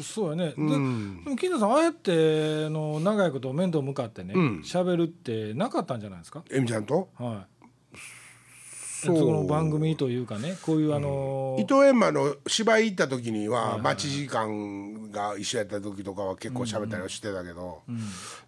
[0.00, 6.42] そうやね、ででも金田さんああやっての長いこと面と向かってね喋、るってなかったんじゃないですか？
[6.50, 7.08] エミちゃんと？
[7.18, 7.49] はい
[9.06, 17.82] その番組というかねこういうあのー伊藤閻魔の芝居行った時には待ち時間が一緒やった時とかは結構喋ったりはしてたけど、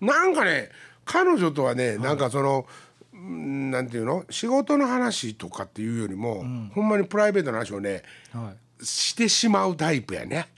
[0.00, 0.70] なんかね
[1.04, 2.66] 彼女とはね、なんかその
[3.12, 4.24] うんなんていうの？
[4.30, 10.48] 仕事の話とかっていうよりも、ほんまにプライベートな話をねはい、してしまうタイプやね。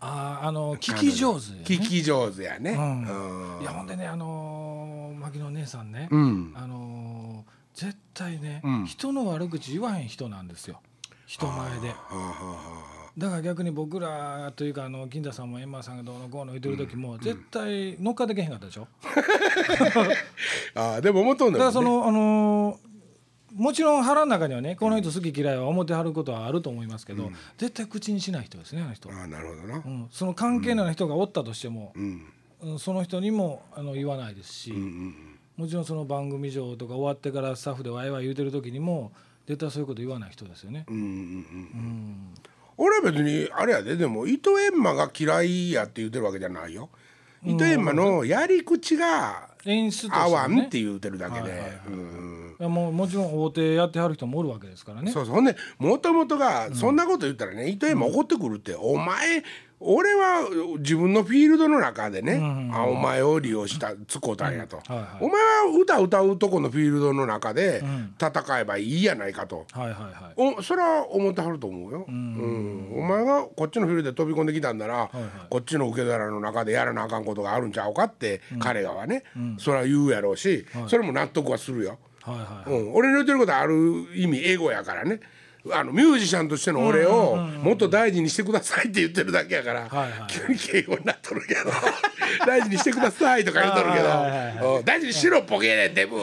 [0.00, 2.72] あーあの聞き上手、ね、聞き上手やね。
[2.72, 3.56] うん。
[3.56, 3.62] うん。
[3.62, 6.52] いやほんでねあのー牧野姉さんね、ん。
[6.54, 8.84] あのー絶対ね、ん。
[8.84, 10.82] 人の悪口言わへん人なんですよ。
[11.24, 11.94] 人前で。
[13.16, 18.86] だから逆に僕らというかあの金田さんもエンマーさんがどうのこうの言ってる時も、絶対乗っかってけへんかったでしょ、
[20.74, 21.72] あ あーでも思っとんだだよね。
[21.74, 22.90] からその、あのー
[23.52, 29.82] もちろん腹の中にはねこの人好き嫌いは思ってはることはあると思いますけど、絶対口にしない人ですねあの人、ああなるほどな。
[29.84, 32.02] うん、その関係のない人がおったとしても、うん。
[32.02, 32.06] う
[32.74, 35.29] んその人にもあの言わないですし、うんうん
[35.60, 39.12] もちろんその番組上とか終わってからスタッフでワイワイ言うてる時にも
[39.46, 40.86] 絶対そういうこと言わない人ですよね。
[40.88, 42.34] うんうんうん
[42.78, 46.88] 俺は別にあれやででも伊藤閻魔が嫌いやって言ってるわけじゃないよ。
[47.44, 49.50] 伊藤閻魔のやり口が
[50.10, 52.66] 合わんって言うてるだけで。
[52.66, 55.12] もうもちろん大手やってはる人もおるわけですからね。
[55.12, 55.34] そうそう。
[55.34, 59.42] ほんでもともとがそんなこと言ったらね伊藤閻魔怒ってくるってお前
[59.80, 60.46] 俺は
[60.78, 62.38] 自分のフィールドの中でね
[62.72, 64.76] あお前を利用した使うたんやと。
[64.76, 65.08] はいはい。
[65.20, 67.82] お前は歌歌うとこのフィールドの中で
[68.20, 69.66] 戦えばいいやないかと。
[69.72, 70.58] はいはいはい。
[70.58, 72.92] おそれは思ってはると思うよ、うん。
[72.94, 75.10] お前がこっちのフィールドで飛び込んできたんなら、
[75.48, 79.24] こっちの受け皿の中でやらなあかんことがあるんちゃうかって、彼がはね、
[79.58, 82.80] それは言うやろうし、それも納得はするよ、はいはい。
[82.80, 85.20] うん、俺の言ってることはある意味英語やからね
[85.72, 89.88] あのミュージシャンとしての俺をもっと大事にしてくださいって言ってるだけやから、
[90.28, 91.60] 急に敬語になっとるけど。
[92.46, 96.16] 大事にしてくださいとか言っとるけど、大事にしろボケでデブ。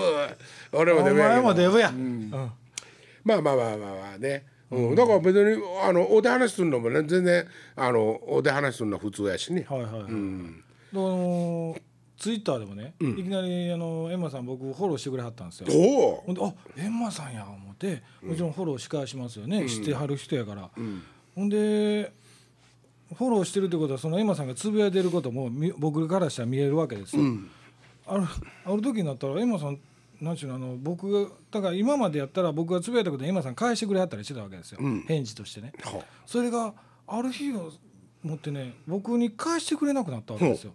[0.71, 2.29] 俺もおデブや前もデブや、うん。
[2.31, 4.95] まあまあまあまあまあね、うん。
[4.95, 7.45] だから別にあのお手話するのもね全然
[7.75, 10.09] あのお手話するのは普通やしね、はいはいはい、であ
[10.93, 11.75] の
[12.17, 15.67] ツイッターでもね、いきなりあのエンマさん僕フォローしてくれはったんですよ。
[16.25, 20.71] ほんであエンマさんや思ってもちろんフォローし返しますよね、知ってはる人やから、
[21.35, 22.11] ほんで
[23.13, 27.21] フォローしてるってことはそのエンマさんがつぶやいてることもみ僕からしたら見えるわけですよ、
[28.07, 28.23] ある
[28.65, 29.79] ある時になったらエンマさん
[30.19, 35.71] なんちゅうのあの僕がだから今までやったら僕がつぶやいたことエンマさん返してくれはったりしてたわけですよ、返事としてね。
[35.83, 36.73] はそれが
[37.05, 37.71] ある日を
[38.27, 40.73] 持ってね僕に返してくれなくなったわけですよ。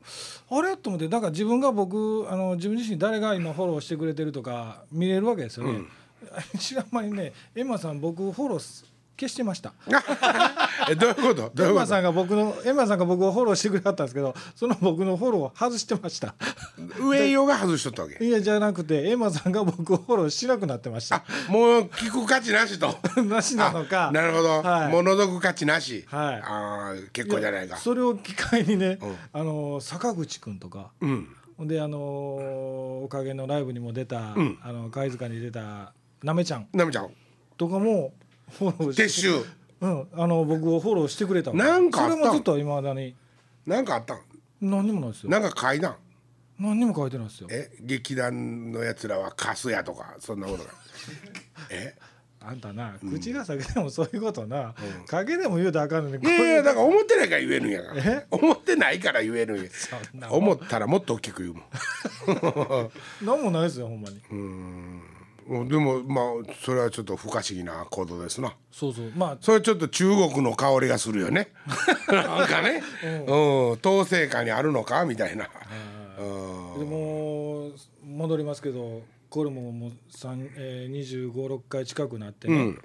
[0.50, 0.76] あれ？
[0.76, 5.80] と思ってだから自分が僕あの自分自身誰が今フォローしてくれてるとか見れるわけですよね。
[6.58, 8.84] 知らん 間にねエマさん僕フォローす
[9.18, 9.72] 消してました。
[10.90, 11.50] えどういうこと？
[11.54, 11.74] どういエうこと？
[11.74, 16.34] マさんが僕のエマさんが僕をフォローしてくれはったんですけどその僕のフォローを外してました。
[17.00, 18.24] 上用が外しとったわけ？
[18.24, 21.24] いやじゃなくてエマさんが僕をフォローしなくなってました。
[21.48, 22.94] もう聞く価値なしと？
[23.22, 24.10] なしなのか。
[24.12, 24.92] なるほど、はい。
[24.92, 26.34] もう覗く価値なし、はい。
[26.36, 27.76] ああ結構じゃないか。
[27.76, 28.98] それを機会にね、
[29.32, 30.90] あの坂口くんとか。
[31.00, 31.28] うん。
[31.60, 36.66] であのーおかげのライブにも出た、あの貝塚に出たなめちゃん。
[36.72, 37.10] なめちゃん。
[37.56, 38.12] とかも
[38.50, 39.44] 撤収。
[39.80, 42.18] うん、あの僕をフォローしてくれたわなんかあったん？
[42.18, 43.16] それもずっといまだに。
[43.66, 44.20] なんかあったん？
[44.60, 45.30] 何にもないですよ。
[45.30, 45.96] なんか階段
[46.60, 47.48] 何にも書いてないですよ。
[47.50, 47.68] え？
[47.80, 50.70] 劇団のやつらはカスやとかそんなことが
[51.70, 51.96] え？
[52.44, 54.74] あんたな口が裂けてもそういうことな、
[55.06, 58.02] かけでも言うたらあかんのにいやいやだから思ってないから言えるんやから。
[58.04, 58.26] え？
[58.30, 59.70] 思ってないから言えるんや。
[60.14, 62.90] んな思ったらもっと大きく言うもん。
[63.24, 65.02] 何もないですよほんまに、うん
[65.48, 66.24] でもまあ
[66.64, 68.54] それはちょっと不可思議な行動ですな。
[68.70, 69.12] そうそう。
[69.16, 71.48] まあそれちょっと中国の香りがするよね。
[72.08, 72.82] なんかね、
[73.26, 75.04] うん、統制下にあるのか？
[75.04, 75.48] みたいな、
[76.18, 76.78] うん。
[76.80, 77.70] でも
[78.04, 82.82] 戻りますけどこれももう3、えー、25、6回近くなってね、うん。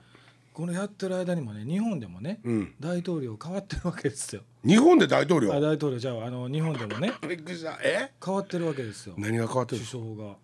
[0.53, 2.73] このやってる間にもね日本でもね、ん。
[2.79, 4.41] 大統領変わってるわけですよ。
[4.65, 5.53] 日本で大統領？
[5.53, 5.99] あ大統領。
[5.99, 9.13] じゃああの日本でもね変わってるわけですよ。
[9.17, 9.81] 何が変わってる？
[9.85, 10.35] 首相が。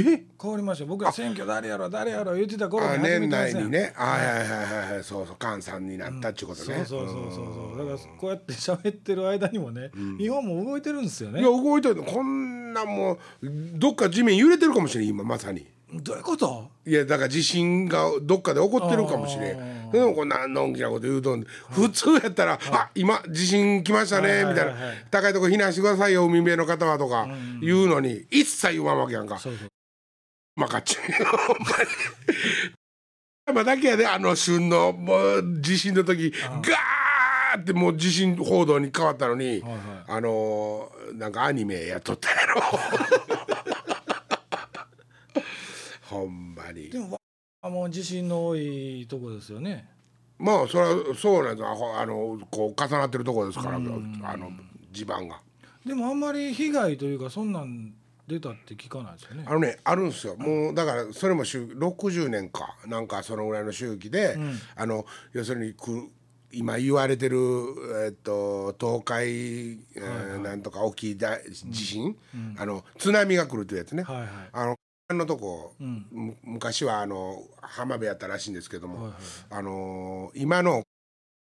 [0.00, 0.24] え？
[0.40, 3.92] 変わりました僕ら選挙誰やろ誰やろ言ってた頃にあ始め年てます内にね。
[3.96, 4.26] あはい。
[4.26, 5.04] はいはいはいはい。
[5.04, 5.36] そうそう。
[5.40, 7.44] 菅さんになったっちゅうことね、そうそうそうそう。
[7.70, 11.40] そうだからこうやって喋ってる間にもね、日本も動いてるんですよね。
[11.40, 12.02] いや動いてる。
[12.02, 15.66] こんなもうどっか地面揺れてるかもしれん今まさに。
[15.94, 16.70] どういうこと？
[16.86, 27.28] いやだから地震がどっかで起こってるかもしれあんでもこんなのんきなこと言うとんで普通やったら「あ今地震来ましたね」みたいなはいはいはい「高いとこ避難してくださいよ海辺の方は」とか
[27.60, 29.38] 言うのに一切言わんわけやんか。
[29.38, 29.68] そうそう
[30.56, 31.02] まかっちゅう。
[31.24, 31.64] ほんま
[33.52, 39.62] にまあだけやであの旬のもう地震の時ガーってもう地震報道に変わったのに、はい
[40.08, 42.62] あのーなんかアニメやっとったやろ。
[46.08, 46.88] ほんまに。
[46.88, 47.18] でも
[47.62, 49.88] わもう地震の多いとこですよね。
[50.38, 54.50] まあそれはそうなんですあほあのこう重なってるところですから、あの
[54.90, 55.40] 地盤が。
[55.84, 57.94] でもあんまり被害というかそんなん
[58.32, 59.44] 出たって聞かないですよね。
[59.46, 60.36] あのねあるんですよ。
[60.36, 64.38] もうだからそれも周60年かなんかそのぐらいの周期で、
[64.74, 66.10] あの要するにく
[66.50, 67.38] 今言われてる、
[68.06, 72.16] えっと、東海、えーなんとか大きい大地震、
[72.56, 74.28] あの津波が来るというやつね、はいはい。
[74.52, 74.76] あの
[75.08, 76.06] あのとこ、ん。
[76.10, 79.14] む昔はあの浜辺やったらしいんですけども、はいはい
[79.50, 80.84] あの今の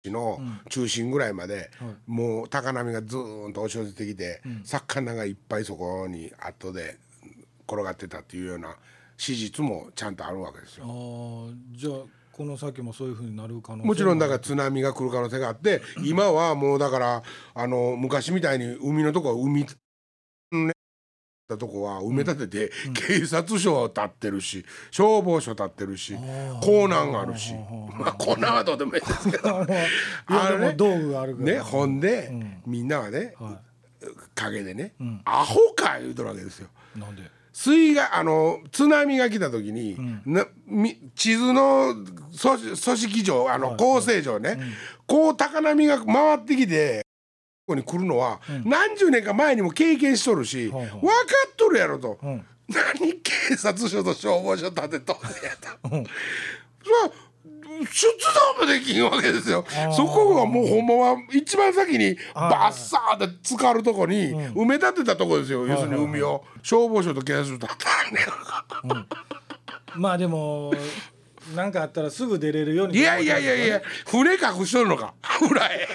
[0.07, 1.97] の中心ぐらいまで、はい。
[2.07, 6.99] もう高波がずーんと押し寄せてきて、魚がいっぱいそこに後で
[7.67, 8.77] 転がってたっていうような
[9.17, 10.87] 史実もちゃんとあるわけですよ。
[11.73, 11.93] じゃあ
[12.33, 19.67] この先もそういうふうになる可能性もちろんだかから津波が来る可能性があって今はもうだからあの昔みたいに海のとこは海
[20.53, 20.73] ね
[21.49, 26.15] たとこは埋め立てて、警察署立ってるし消防署立ってるし
[26.61, 27.55] 港南があるし。
[27.99, 29.65] まあ港南はどうでもいいですけど。
[30.29, 30.75] あのね。
[30.77, 31.53] 道具があるから。
[31.55, 32.31] ねほんで、
[32.67, 33.61] みんなはね、は
[34.35, 34.93] 陰でね、
[35.25, 36.69] アホか言うとるわけですよ。
[36.95, 37.23] いなんで？
[37.51, 44.61] 水害あの津波が来た時に、なみ地図の組組織上あの構成上ね、
[45.07, 47.05] こう高波が回ってきて
[47.69, 52.47] ここに来るのは、何十年か前にも経験しとるし、分かっとるやろと、ん。
[52.67, 55.51] 何警察署と消防署立てとんねや
[55.91, 55.97] と。
[55.97, 56.05] うん。
[57.93, 58.07] 出
[58.59, 59.67] 動もできんわけですよ。
[59.95, 66.43] そこがもうほんまは一番先にバッサーって浸かるとこに埋め立てたとこですよ、要するに海を。
[66.63, 68.05] 消防署と警察署立ってあ
[68.89, 69.07] るねん。
[70.01, 70.73] まあでも
[71.55, 75.15] なんかあったらすぐ出れるようにいやいやいやいや船隠しとるのか。
[75.51, 75.87] 裏へ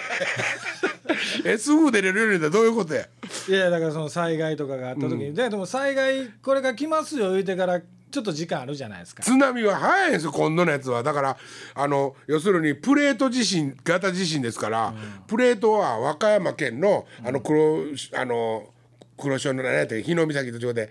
[1.46, 3.06] えすぐ出れるようにってどういうことや？
[3.48, 9.24] いやだからその災害とかがあった時に、ででも災害これが来ますよ言うてからちょっと時間あるじゃないですか。
[9.24, 11.02] 津波は早いんですよ今度のやつは。
[11.02, 11.38] だから
[11.74, 14.94] あの要するにプレート地震型地震ですから、
[15.28, 18.70] プレートは和歌山県のあの黒あの
[19.18, 20.90] 黒潮の何やったっけ日の岬と違って、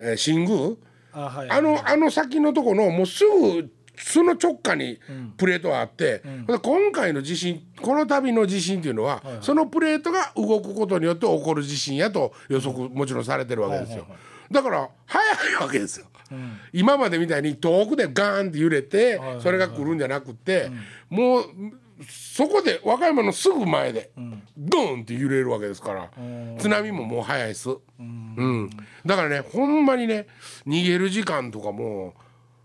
[0.00, 0.76] えー新宮？
[1.12, 1.50] あはい。
[1.50, 4.98] あのあの先のとこのもうすぐその直下に
[5.36, 14.06] プレートがあって、で今回の地震この度の地震っていうのは、そのプレートが動くことによって起こる地震やと予測もちろんされてるわけですよ。
[14.50, 16.06] だから早いわけですよ。
[16.72, 20.70] 今までみたいに遠くでガーンって揺れてそれが来るんじゃなくって、
[21.10, 21.44] もう
[22.08, 24.10] そこで和歌山のすぐ前で
[24.56, 26.10] ドーンって揺れるわけですから、
[26.58, 27.68] 津波ももう早いです。
[27.98, 28.70] うん、
[29.04, 30.26] だからねほんまにね
[30.66, 32.14] 逃げる時間とかも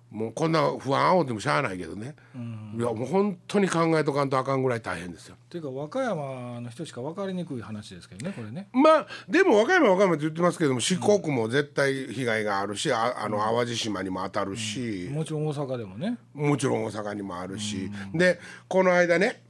[0.09, 5.35] もうこんな不安煽ってもしゃあないけどね、いやもう本当に考えとかんとあかんぐらい大変ですよ。
[5.35, 8.69] っていうか和歌山の人しか分かりにくい話ですけどねこれね。
[8.71, 16.17] まあでも和歌山は和歌山って言ってますけども四国も絶対被害があるしああの淡路島にも当たるし、もちろん大阪でもね。
[16.33, 18.39] もちろん大阪にもあるし、で
[18.69, 19.43] この間ね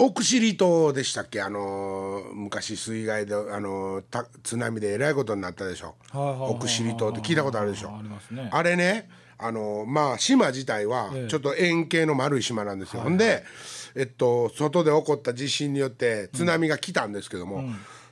[0.00, 1.42] 奥尻島でしたっけ？
[1.42, 4.02] あのー昔水害で、あの
[4.44, 5.96] 津波でえらいことになったでしょ。
[6.14, 7.88] 奥尻島って聞いたことあるでしょ。
[7.88, 8.48] ありますね。
[8.52, 9.08] あれね
[9.38, 11.28] あのーまあ島自体はええ。
[11.28, 13.44] ちょっと円形の丸い島なんですよ、ほんで
[13.94, 17.64] えっと外で起こった地震によって津波が来たんですけども、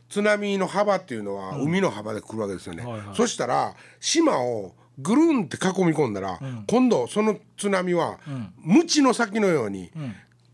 [0.09, 2.85] 津波の幅っていうのは海の幅で来るわけですよね、
[3.15, 8.19] そしたら島をぐるんって囲み込んだら、今度その津波は、
[8.63, 9.91] 鞭の先のように、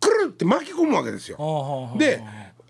[0.01, 1.95] くるって巻き込むわけですよ。
[1.97, 2.21] で、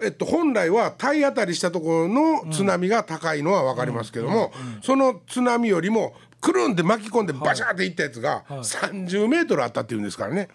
[0.02, 10.48] えっと、本来は体当たりしたところの津波が高いのは分かりますけども、その津波よりもくるんって巻き込んでバシャーっていったやつが30メートルあったっていうんですからね。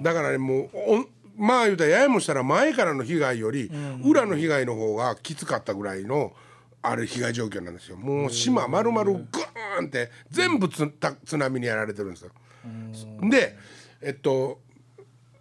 [0.00, 3.70] だからねもうおまあ言うたらややもしたら前からの被害より
[4.04, 6.32] 裏の被害の方がきつかったぐらいの
[6.82, 7.96] あれ被害状況なんですよ。
[7.96, 12.30] もう島丸々グーンって全部つた津波にやられてるんですよ。
[13.28, 13.56] で
[14.00, 14.60] えっと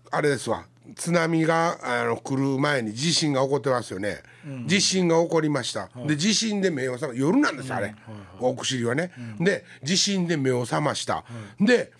[0.09, 4.21] あれですわ津波があの来る前に地震が起こってますよね、
[4.65, 7.95] 地震が起こりました、で地震で目を覚ま夜なんですあれ、
[8.39, 11.23] お薬はね、で地震で目を覚ました、
[11.59, 11.91] で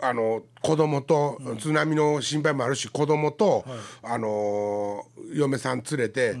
[0.00, 3.64] あの子供と津波の心配もあるし子供と、
[4.02, 6.36] あの嫁さん連れて、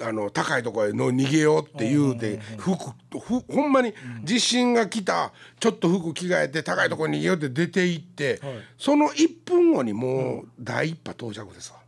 [0.00, 2.72] あの高いところへの逃げようって言うて服
[3.20, 8.40] ふほんまに地震が来たちょっと服着替えて高いところに逃げようって出て行って、
[8.78, 11.78] その1分後にもう第一波到着ですわ。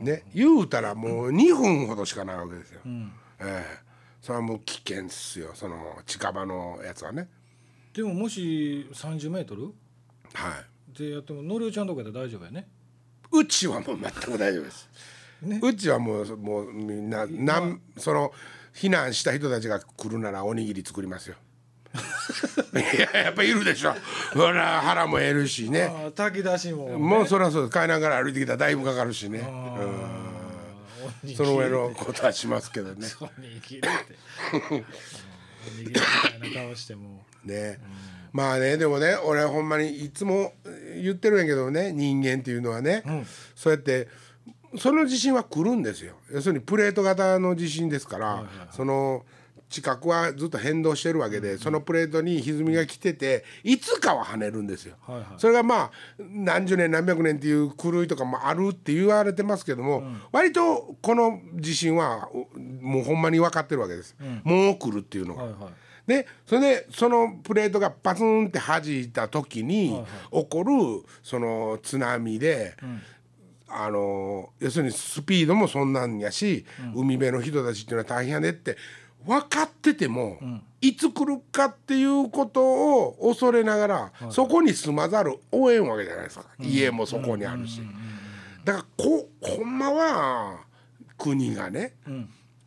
[0.00, 0.24] ね。
[0.34, 2.80] 言うたらもう2分ほどしかないわけですよ。
[3.40, 3.90] ええ。
[4.20, 5.50] それはもう危険っすよ。
[5.54, 7.28] その近場のやつはね。
[7.94, 9.72] でももし30メートル？
[10.34, 10.60] は
[10.94, 10.98] い。
[10.98, 12.68] でやってものりおちゃんとかで大丈夫やね。
[13.32, 14.88] うちはもう全く大丈夫です。
[15.42, 18.32] ねうちはもうもうみんななんその
[18.74, 21.36] 避難した人たちが来るならおにぎり作りますよ。
[22.72, 23.94] いややっぱいるでしょ。
[24.32, 26.12] ほら腹も減るしね。
[26.14, 27.72] 炊き出しも、ね、もうそりゃそうです。
[27.72, 29.42] 帰りながら歩いてきたらだいぶかかるしね。
[29.44, 33.08] あうんその上のことはしますけどね。
[33.20, 33.88] おにぎりって
[34.70, 34.84] おに
[35.78, 37.78] ぎりみたいな顔してもね。
[38.32, 40.52] まあねでもね俺ほんまにいつも
[41.02, 43.02] 言ってるんやけどね人間っていうのはね、
[43.56, 44.08] そうやって
[44.78, 46.14] その地震は来るんですよ。
[46.32, 49.24] 要するにプレート型の地震ですから、その
[49.68, 54.96] 地殻はずっと変動してるわけで、そのプレートに歪みが来てていつかは跳ねるんですよ。
[55.06, 55.26] はいはい。
[55.38, 60.02] それがまあ何十年何百年っていう狂いとかもあるって言われてますけども、
[60.32, 65.44] 割とこの地震はおもうほんまに分かってるわけです、もう来るっていうのが。
[65.44, 65.72] はいはい。
[66.06, 72.74] でそれでそのプレートがパツンって弾いた時に起こるその津波で、
[73.70, 78.76] あの要するにスピードもそんなんやし、海辺の人たちっていうのは大変やでって
[79.26, 80.38] 分かってても、
[80.80, 87.80] いつ来るかっていうことを恐れながら、そこに住まざるをえんわけじゃないですか、家もそこにあるし。
[88.64, 90.60] だからこほんまは
[91.16, 91.94] 国がね、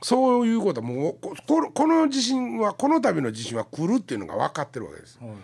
[0.02, 5.18] そういうこともうここのこの地震はこの度の地震は来るっていうのが分かってるわけです。
[5.20, 5.40] はいはい。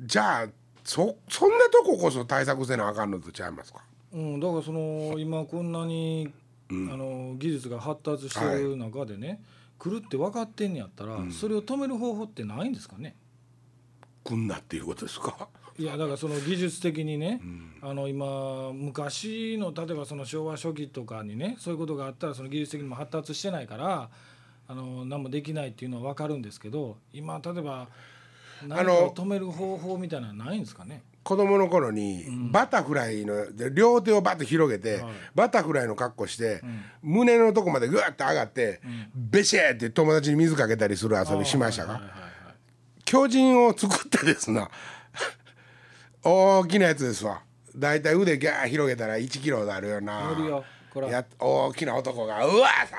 [0.00, 0.46] じゃあ
[0.82, 3.82] そそんなとここそ対策せなあかんのとちゃいますか？
[4.14, 6.32] うん、だからその今こんなに、
[6.70, 9.42] あの技術が発達してる中でね、
[9.78, 13.16] 来るって分かってんねやったら、それを止める方法ってないんですかね？
[14.22, 15.48] 来んなっていうことですか？
[15.76, 17.40] いやだからその技術的にね、
[17.82, 24.08] あの今昔の例えばその昭和初期とかにねそういうことがあったらその技術的にも発達してないから
[24.68, 27.88] あの何もできないっていうのは分かるんですけど今例えば
[28.66, 31.02] 何かを止める方法みたいなのはないんですかね？
[31.24, 35.02] 子供の頃にバタフライので両手をバッと広げて、
[35.34, 36.60] バタフライの格好して、
[37.02, 38.80] 胸のとこまでグワッと上がって、
[39.14, 42.02] ベシェーって友達に水かけたりする遊びしましたか、
[43.06, 44.68] 巨人を作ってですな。
[46.22, 47.42] 大きなやつですわ。
[47.74, 50.28] だいたい腕ギャー広げたら1キロあるよな。
[50.28, 52.96] 乗るよこれや大きな男が「うわさ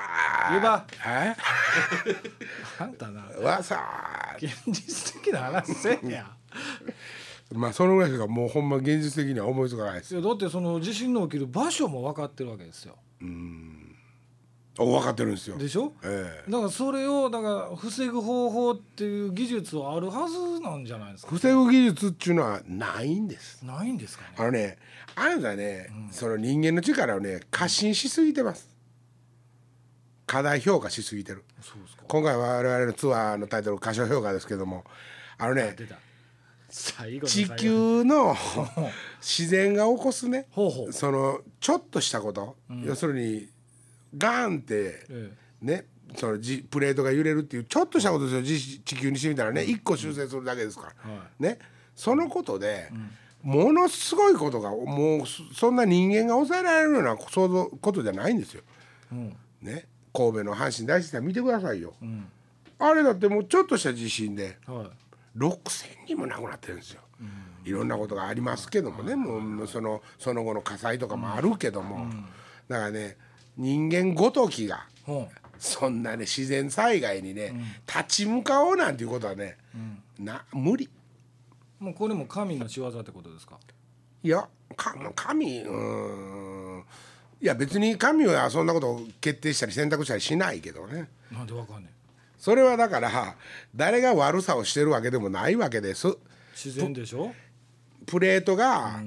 [0.50, 1.30] ー。
[1.30, 1.36] え？
[2.78, 3.22] あんたな。
[3.38, 4.46] うわさー。
[4.46, 6.26] 現実的な話せんや
[7.54, 10.14] まあそのぐらいしかもうほんま現実的には思いつかないです。
[10.14, 12.96] いやだってその地震の起きる場所も分かってるわけですよ。
[14.78, 15.56] お分かってるんですよ。
[15.56, 15.92] でしょ？
[16.04, 16.50] ええ。
[16.50, 21.30] だからそれをだから防ぐ方法っていう技術はあるはずなんじゃないですか？
[21.32, 23.64] 防ぐ技術っていうのはないんです。
[23.64, 24.34] ないんですかね？
[24.36, 24.76] あのね
[25.14, 28.68] あなたね、その人間の力をね過信しすぎてます。
[30.26, 31.44] 過大評価しすぎてる。
[31.62, 32.02] そうですか。
[32.08, 34.84] 今回我々のツアーのタイトル過小評価ですけども。
[35.38, 35.76] あのね
[37.26, 38.36] 地球の
[39.20, 40.46] 自然が起こすね。
[40.50, 40.92] ほうほう。
[40.92, 43.48] そのちょっとしたこと、要するに
[44.16, 48.42] ガーンってえねそのじプレートが揺れるっていうちょっとしたことですよ。
[48.42, 49.64] じ地球にしてみたらね。
[49.64, 51.58] 一個修正するだけですから、はね。
[51.94, 52.90] そのことで、
[53.42, 58.62] ものすごいことがもうそそんな人間が抑えられるような想像ことじゃないんですよ。
[59.12, 59.36] うん。
[59.62, 59.86] ね。
[60.12, 61.94] 神戸の阪神大震災見てくださいよ。
[62.78, 64.90] あれだってもうちょっとした地震では
[65.36, 67.00] 6,000人も亡くなってるんですよ。
[67.64, 72.06] いろんなことがありますけどもね、もうそのその後の火災とかもあるけども、
[72.68, 73.16] だからね
[73.56, 74.86] 人間ごときが
[75.58, 77.54] そんなね自然災害にね、
[77.86, 79.56] 立ち向かおうなんていうことはね、
[80.18, 80.88] な無理。
[81.80, 83.58] うもうこれも神の仕業ってことですか？
[84.22, 86.84] いやか神うーん。
[87.40, 91.08] いや別に神はそんなことを決定したり選択したりしないけどね。
[91.30, 91.90] なんでわかんね
[92.38, 93.36] それはだから
[93.74, 96.08] 誰が悪さをしてるわけでもないわけです。
[96.08, 96.12] え
[96.54, 97.32] 自然でしょ？
[98.06, 99.02] プレートが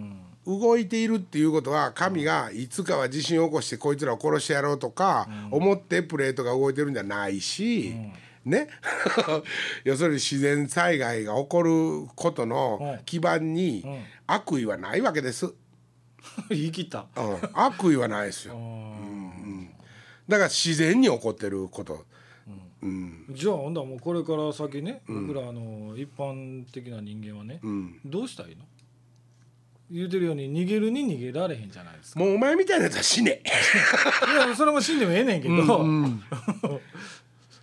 [0.45, 7.95] 動いているっていうことは神がいつかは地震を起こしてこいつらを殺してやろうとか思ってプレートが動いてるんじゃないし、
[8.45, 8.67] ね？
[9.85, 13.85] 要するに自然災害が起こることの基盤に
[14.27, 15.53] 悪意はないわけです、
[16.49, 17.05] 言い切った。
[17.15, 18.65] うん、悪意はないですよ、うんう
[19.61, 19.69] ん。
[20.27, 22.05] だから自然に起こってること、
[22.81, 23.25] うん。
[23.29, 28.63] じゃあほんだらもうこれから先ね、僕らあの一般的な人間はね、うん、どうしたらいいの？
[29.91, 32.19] 言うてるように逃げるに逃げられへんじゃないですか。
[32.19, 33.41] もうお前みたいなやつは死ね。
[34.45, 35.55] いやそれも死んでもええねんけど、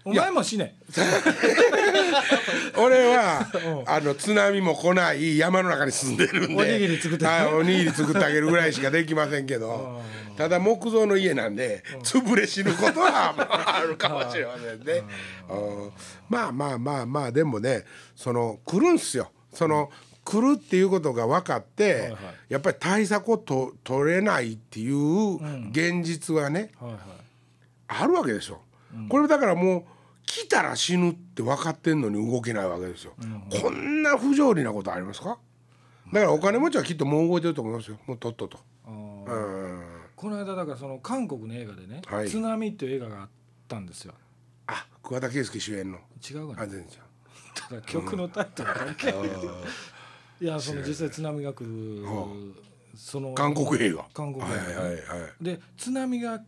[0.07, 0.77] お前も死ね。
[2.79, 3.45] 俺は
[3.87, 6.63] あの津波も来ない山の中に住んでるんで。
[6.63, 7.27] おにぎり作って。
[7.27, 10.01] はいおにぎり作ってあげるぐらいしかできませんけど。
[10.37, 15.03] ただ木造の家なんで潰れ死ぬことはまああるかもしれませんね。
[15.49, 15.55] う
[15.87, 15.93] ん。
[16.29, 17.85] まあまあまあまあでもね
[18.15, 19.33] その来るんすよ。
[19.53, 19.91] その
[20.25, 22.17] 来るっていうことが分かって、はい
[22.49, 25.37] やっぱり対策をと取れないっていう
[25.71, 27.01] 現実はね、はいはい。
[27.89, 28.61] あるわけでしょ、
[29.09, 29.85] これだからもう
[30.27, 33.15] 来たら死ぬって分かってんのに動けないわけですよ、
[33.63, 35.39] こんな不条理なことありますか？
[36.13, 37.99] だからお金持ちはきっともう動いてると思いますよ。
[38.07, 38.59] もうとっとと。
[38.87, 39.83] うん。
[40.15, 42.29] この間だからその韓国の映画でね「はい。
[42.29, 43.29] 津波」っていう映画があっ
[43.67, 44.15] たんですよ。
[44.67, 45.99] あ桑田佳祐主演の。
[46.29, 46.63] 違うかな？
[46.63, 46.89] あ全然
[47.55, 49.23] ただ曲のタイトル関係ない
[50.41, 52.27] いやその実際津波が来るは
[52.97, 53.33] その。
[53.35, 54.07] 韓国映画。
[54.13, 54.55] 韓国映画。
[54.55, 54.97] はいはいは
[55.41, 55.45] い。
[55.45, 56.41] で津波が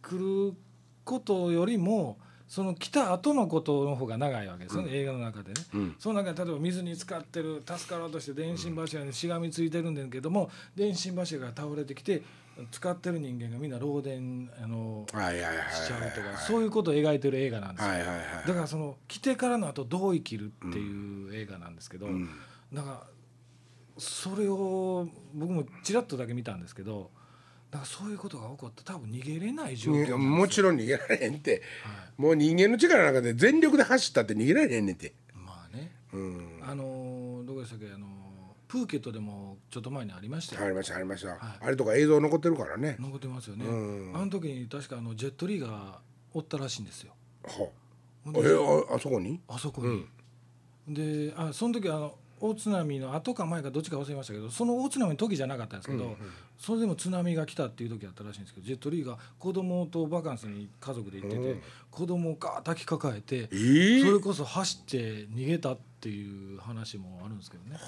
[0.00, 0.56] 来る
[1.04, 2.18] ことよりも
[2.52, 5.96] その来た後のことの方が長いわけですよね、映画の中でね、うん。
[5.98, 12.22] その中で例えば水に浸かってる助かろうとして電信柱にしがみついてるんだけども電信柱が倒れてきて
[12.70, 22.06] 使ってる人間がみんな漏電あのしちゃうとかそういうことを描いてる映画なんですよ、はいはいはいだからその来てからの後どう生きるっていう映画なんですけど、
[22.70, 23.02] だから
[23.96, 27.10] それを僕もちらっとだけ見たんですけど
[27.72, 35.14] だからそういうことが起こって多分逃げれない状況もちろん逃げられへんって、はもう人間の力の中で全力で走ったって逃げられへんねんて。
[35.34, 35.90] まあね。
[36.12, 36.60] うん。
[36.62, 37.86] あのどこでしたっけ？
[37.86, 38.06] あの
[38.68, 40.66] プーケットでもちょっと前にありましたよ。
[40.66, 42.96] ありましたありました、あれとか映像残ってるからね。
[43.00, 44.16] 残ってますよね、うん。
[44.16, 46.00] あの時に確かあのジェットリーが
[46.34, 47.14] おったらしいんですよ。
[47.44, 47.68] は
[48.24, 48.52] ほんでえ
[48.90, 49.40] ああそこに？
[49.48, 50.06] あそこに、
[50.88, 56.16] であその時はあの大津波の後か前かどっちか忘れましたけどその大津波の時じゃなかったんですけど、
[56.58, 64.04] それでも津波が来たっていう時だったらしいんですけどジェットリーが子供とバカンスに家族で行ってて、子供をガーッ抱きかかえて、えー？
[64.04, 67.78] それこそ走って逃げたっていう話もあるんですけどね。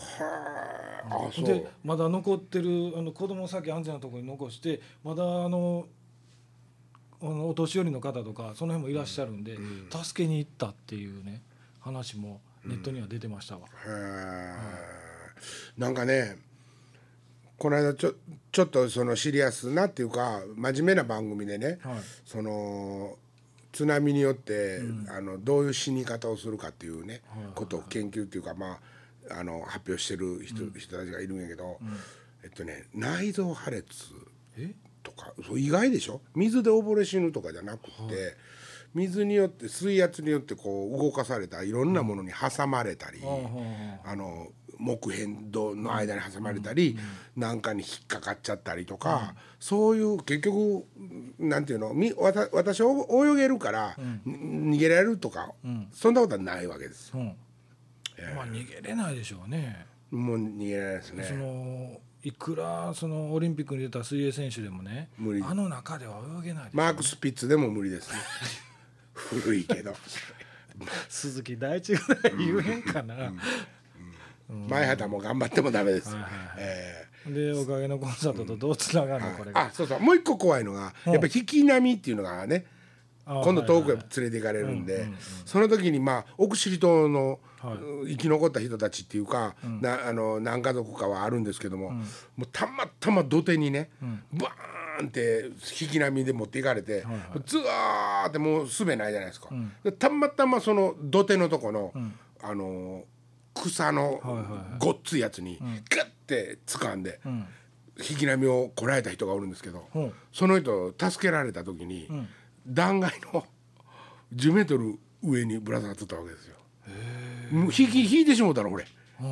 [1.42, 1.44] う。
[1.44, 5.86] でまだ残ってるあの子供を先安全なところに残してまだあの
[7.20, 9.58] あのお年寄りの方とかその辺もいらっしゃるんで、
[9.90, 11.42] 助けに行ったっていうね
[11.80, 13.66] 話もネットには出てましたわ。
[13.86, 14.54] へー。
[15.76, 16.38] なんかね
[17.58, 18.14] この間ちょ
[18.50, 21.98] ちょっとそのシリアスなっていうか真面目な番組でね、はい。
[22.24, 23.16] その
[23.72, 27.22] 津波によって、あのどういう死に方をするかっていうね、
[27.56, 28.78] ことを研究っていうかま
[29.30, 31.78] ああの発表してる人,、人たちがいるんやけど、
[32.44, 33.84] えっとね内臓破裂
[35.02, 36.20] とかそう意外でしょ？
[36.36, 38.36] 水で溺れ死ぬとかじゃなくて、
[38.94, 43.20] 水によって水圧によってこう動かされたいろんなものに挟まれたり、
[44.04, 46.96] あの木片土の間に挟まれたり、
[47.36, 50.84] なんかに引っかかっちゃったりとか、そういう結局
[51.38, 55.52] なんていうのみわた私お泳げるから、に逃げられるとか、
[55.92, 57.08] そんなことはないわけです。
[57.08, 57.20] よ。
[57.20, 57.36] うん。
[58.36, 59.86] まあ逃げれないでしょうね。
[60.10, 61.24] もう逃げられないですね。
[61.24, 65.42] そのいくらそのオリンピックに出た水泳選手でもね無理。
[65.42, 68.18] あの中では泳げないですマーク・スピッツでも無理ですね。
[69.14, 69.94] 古いけど。
[71.08, 73.32] 鈴木大地ぐらい言えんかな、
[74.68, 76.12] 前畑も頑張ってもダメです。
[76.12, 80.00] はいはいえでおかげのコンサートとどうつながるの、これあそうそう。
[80.00, 82.66] もう一個怖いのがやっぱり引き波っていうのがね
[83.24, 85.08] あ今度遠くへ連れて行かれるんで
[85.46, 87.40] その時にまあ奥尻島の
[88.06, 92.02] 生き残った人たちっていうかなあの何家族かはあるんですけどもも
[92.40, 93.88] うたまたま土手にね
[94.32, 97.04] バーンって引き波で持っていかれて
[97.46, 99.48] ずわーってもうすべないじゃないですか。
[99.82, 101.92] でたまたまその土手のとこの
[102.42, 103.04] あの
[103.54, 104.20] 草の
[104.78, 105.58] ごっついやつに
[105.90, 107.20] ガッて掴んで
[107.98, 110.00] 引き波をこらえた人がおるんですけど、う。
[110.00, 112.08] んその人助けられた時に、
[112.66, 113.46] 断崖の
[114.34, 116.56] 10メートル上にぶら下がっとったわけですよ。
[117.52, 118.84] もう引き引いてしもうたのこれ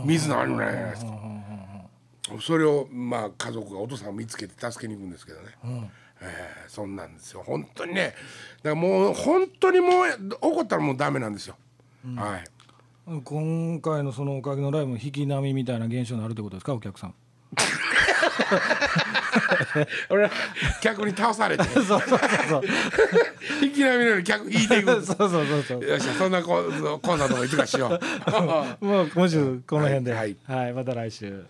[0.04, 1.10] 水のあるないじゃないですか。
[2.41, 5.47] それをまあ家族がお父さんを見つけて助けに行くんですけどね。
[6.20, 7.43] えーそんなんですよ。
[7.45, 8.14] 本当にね
[8.62, 10.07] だからもう本当にもう
[10.41, 11.57] 怒ったらもうダメなんですよ。
[12.16, 12.45] はい。
[13.24, 17.14] 今回のそのおかげのライブも引き波みたいな現象になるってことですかお客さん。
[20.09, 20.30] 俺は
[20.80, 21.64] 客に倒されて。
[21.74, 22.62] そうそうそうそ
[23.72, 25.03] き波のように客引いていく。
[25.05, 25.85] そうそうそうそう。
[25.85, 26.62] よっしゃそんなこ
[27.03, 27.99] コンサートもいつかしよ
[28.80, 28.85] う。
[28.85, 31.45] もう今週この辺ではいはいはい、また来週